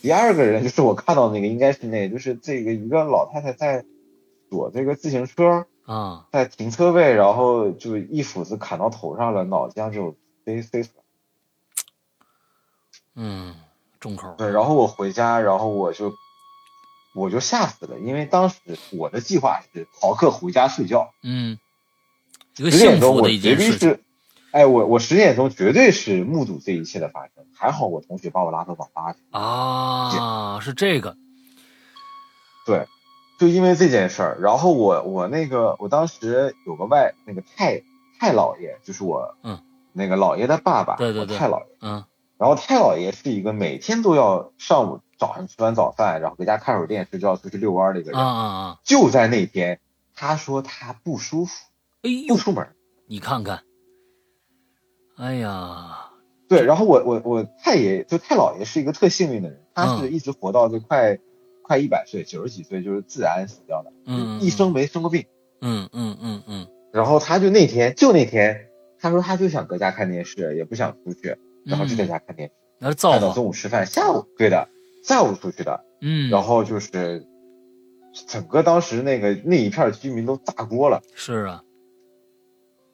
[0.00, 3.84] 第二个人就是我看到那个应该是那个就是这个一个老太太在
[4.48, 10.14] 躲这个自行车啊，在停车位，然后就一斧子砍到头上了，脑浆就
[10.44, 11.02] 飞飞死了。
[13.20, 13.52] 嗯，
[13.98, 16.14] 重口，对，然后我回家，然后我就
[17.16, 18.56] 我就吓死了，因为当时
[18.92, 21.10] 我的计划是逃课回家睡觉。
[21.24, 21.58] 嗯，
[22.54, 24.00] 十点钟我绝对是，
[24.52, 27.44] 哎，我我十点钟绝对是目睹这一切的发生。
[27.56, 31.16] 还好我同学把我拉到网吧去，啊，是这个，
[32.64, 32.86] 对，
[33.40, 37.82] 就因为这件事儿，然后我我那个我当时有个外那个太
[38.20, 39.60] 太姥爷，就是我嗯
[39.92, 41.66] 那个姥爷的爸爸，对对对我太姥爷。
[41.80, 42.04] 嗯
[42.38, 48.26] 然后太姥爷是一个每天都要上午早上吃完早饭，然后回家看会儿电视就要出去遛弯儿的一个啊人。
[48.26, 49.80] 啊啊，就在那天，
[50.14, 51.66] 他说他不舒服，
[52.02, 52.68] 哎呦，不出门。
[53.08, 53.64] 你看看，
[55.16, 56.10] 哎呀，
[56.48, 61.18] 对，然后我我我太爷就太姥爷是一个特幸运的人，他嗯是一直活到就快、
[61.62, 65.26] 快一百岁，九十几岁就是自然死掉的，嗯，一生没生过病。
[65.60, 68.68] 嗯嗯嗯嗯然后他就那天就那天，
[69.00, 71.36] 他说他就想搁家看电视，也不想出去，
[71.68, 74.68] 然后就在家看电视，那是造看到，中午吃饭，下午对的，
[75.04, 77.26] 下午出去的，嗯，然后就是
[78.26, 81.02] 整个当时那个那一片居民都炸锅了。
[81.14, 81.62] 是啊。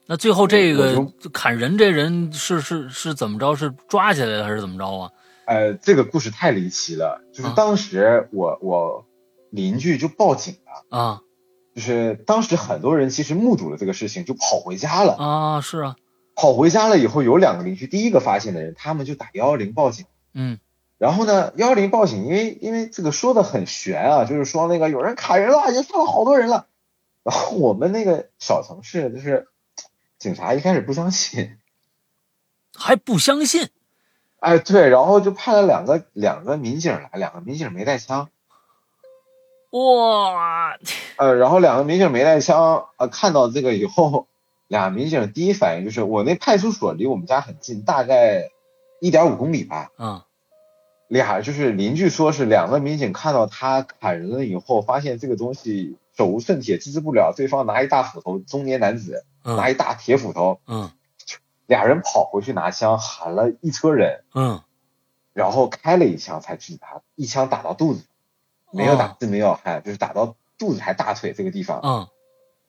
[0.07, 3.55] 那最后这个砍人这人是是是怎么着？
[3.55, 5.11] 是抓起来的还是怎么着啊？
[5.47, 9.07] 呃，这个故事太离奇了，就是啊当时我我
[9.51, 10.99] 邻居就报警了。
[10.99, 11.21] 啊
[11.75, 15.15] 就是当时很多人其实目睹了这个事情，就跑回家了。
[15.15, 15.97] 啊，是啊，
[16.35, 20.07] 跑回家了以后，有两个邻居，第一个发现的人，他们就打幺幺零报警。
[20.33, 20.59] 嗯。
[20.97, 26.67] 然后呢，幺幺零报警，因为因为这个说的很悬啊，就是说那个有人砍人了，已经杀了好多人了。
[27.25, 29.49] 然后我们那个小城市就是
[30.19, 31.57] 警察一开始不相信，
[32.77, 33.71] 还不相信，
[34.41, 38.29] 哎对，然后就派了两个两个民警来，两个民警没带枪，
[39.71, 40.79] 哇，
[41.17, 44.29] 呃，然后两个民警没带枪，呃，看到这个以后，
[44.69, 48.51] 俩民警第一反应就是我那派出所离我们家很近，大概
[49.01, 49.91] 一点五公里吧。
[49.99, 50.23] 嗯。
[51.09, 60.91] 俩就是邻居说是两个民警看到他砍人了以后，发现这个东西手无寸铁，制止不了，对方拿一大斧头，中年男子拿嗯一大铁斧头，嗯。
[61.67, 64.61] 俩人跑回去拿枪，喊了一车人，嗯，
[65.33, 68.05] 然后开了一枪才制止他，一枪打到肚子，
[68.71, 69.17] 没有打哦。
[69.19, 72.07] 致命要害，就是打到肚子还大腿这个地方，嗯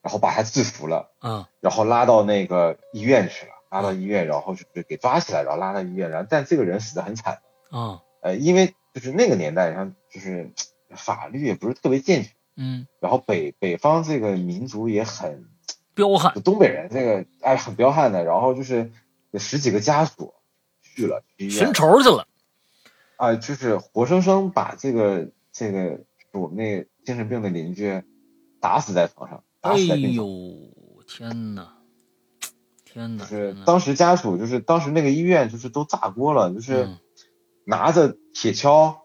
[0.06, 1.10] 然后把他制服了。
[1.20, 7.40] 嗯然后拉到那个医院去了，拉到医院，然后就是给抓起来，然后拉到医院，然后但这个人死的很惨，
[7.72, 10.52] 嗯呃，因为就是那个年代上就是
[10.92, 15.50] 法律也不是特别健全，嗯，然后北北方这个民族也很，
[15.96, 18.92] 彪悍东北人这个哎很彪悍的，然后就是
[19.32, 20.36] 有十几个家属
[20.84, 22.28] 去了寻仇去了，
[23.16, 26.02] 啊、就是活生生把这个这个
[26.32, 28.04] 我们那个精神病的邻居
[28.62, 29.78] 打死在床上，打哎。
[29.78, 30.26] 呦，
[31.08, 31.74] 天哪，
[32.84, 36.98] 天哪，就是当时家属就是当时那个医院就是都炸锅了，就是嗯
[37.66, 38.96] 拿着铁锹，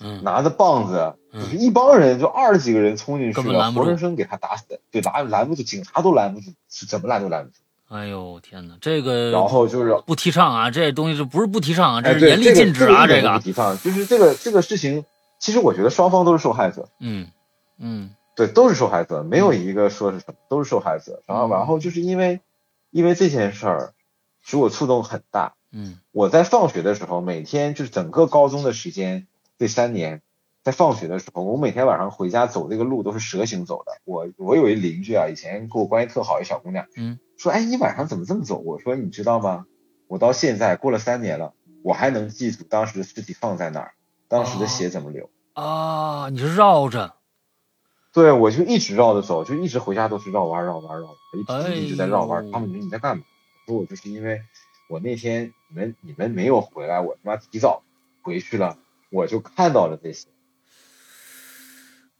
[0.00, 7.56] 嗯拿着棒子，嗯就是一帮人就二十几个人冲进去了，活生生给他打死，对，拦拦不住，警察都拦不住，是怎么拦都拦不住。
[7.88, 12.00] 哎呦天哪，这个然后就是，不提倡啊，这东西是不是不提倡啊？
[12.00, 15.04] 这是严厉这个禁止啊，这这个个不提倡，就是这个这个事情，
[15.38, 17.28] 其实我觉得双方都是受害者，嗯
[17.78, 21.22] 嗯对，都是受害者，没有一个说是什么，都是受害者。
[21.26, 22.40] 然后，嗯然后就是因为
[22.90, 23.94] 因为这件事儿，
[24.40, 25.54] 使我触动很大。
[25.70, 29.26] 嗯我在放学的时候，每天就是整个高中的时间，
[29.58, 30.22] 这三年，
[30.62, 33.92] 在放学的时候，我每天晚上回家走这个路都是蛇形走的。
[34.04, 38.58] 我我有一邻居啊，以前跟我关系特好一小姑娘，嗯，说哎你晚上怎么这么走？
[38.58, 39.66] 我说你知道吗？
[40.08, 43.92] 我到现在过了三年了，我还能记住当时的尸体放在哪儿，
[44.28, 45.30] 当时的血怎么流。
[45.54, 47.14] 啊，你是绕着，
[48.12, 52.50] 对，我就一直绕着走，就一直回家都是绕弯绕弯绕一直一直在绕弯。
[52.50, 53.24] 他们说你在干嘛？
[53.66, 54.40] 我说我就是因为
[54.88, 57.82] 我那天你们你们没有回来，我他妈提早
[58.20, 58.76] 回去了，
[59.10, 60.26] 我就看到了这些。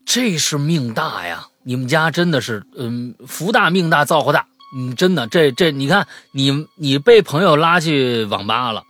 [0.04, 1.46] 这是命大呀！
[1.62, 4.46] 你们家真的是，嗯，福大命大，造化大。
[4.74, 8.82] 嗯，真的，这这，你看，你你被朋友拉去网吧了，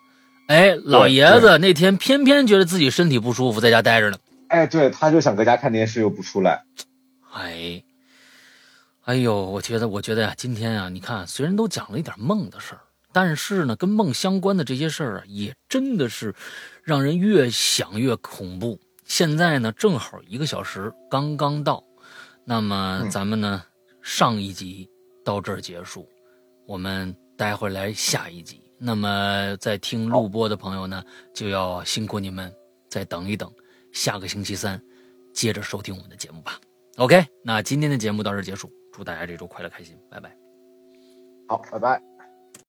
[0.47, 4.17] 哎，老爷子那天偏偏觉得自己身体不舒服，在家待着呢。
[4.49, 6.65] 哎，对，他就想搁家看电视，又不出来。
[7.33, 7.83] 哎，
[9.05, 16.35] 哎呦，我觉得，我觉得呀，今天啊，你看，虽然都讲了一点梦的事儿，但是呢，跟梦相关的这些事儿啊，也真的是
[16.83, 18.79] 让人越想越恐怖。
[19.05, 21.83] 现在呢，正好一个小时刚刚到，
[22.45, 23.65] 那么咱们呢，
[24.03, 24.89] 上一集
[25.25, 26.09] 到这儿结束，
[26.67, 28.61] 我们待会儿来下一集。
[28.79, 31.03] 那么在听录播的朋友呢，
[31.35, 32.53] 就要辛苦你们
[32.91, 33.51] 再等一等，
[33.93, 34.83] 下个星期三
[35.33, 36.61] 接着收听我们的节目吧。
[36.99, 40.37] OK，那今天的节目到这结束，祝大家这周快乐开心，拜拜。
[41.49, 42.12] 好，拜拜。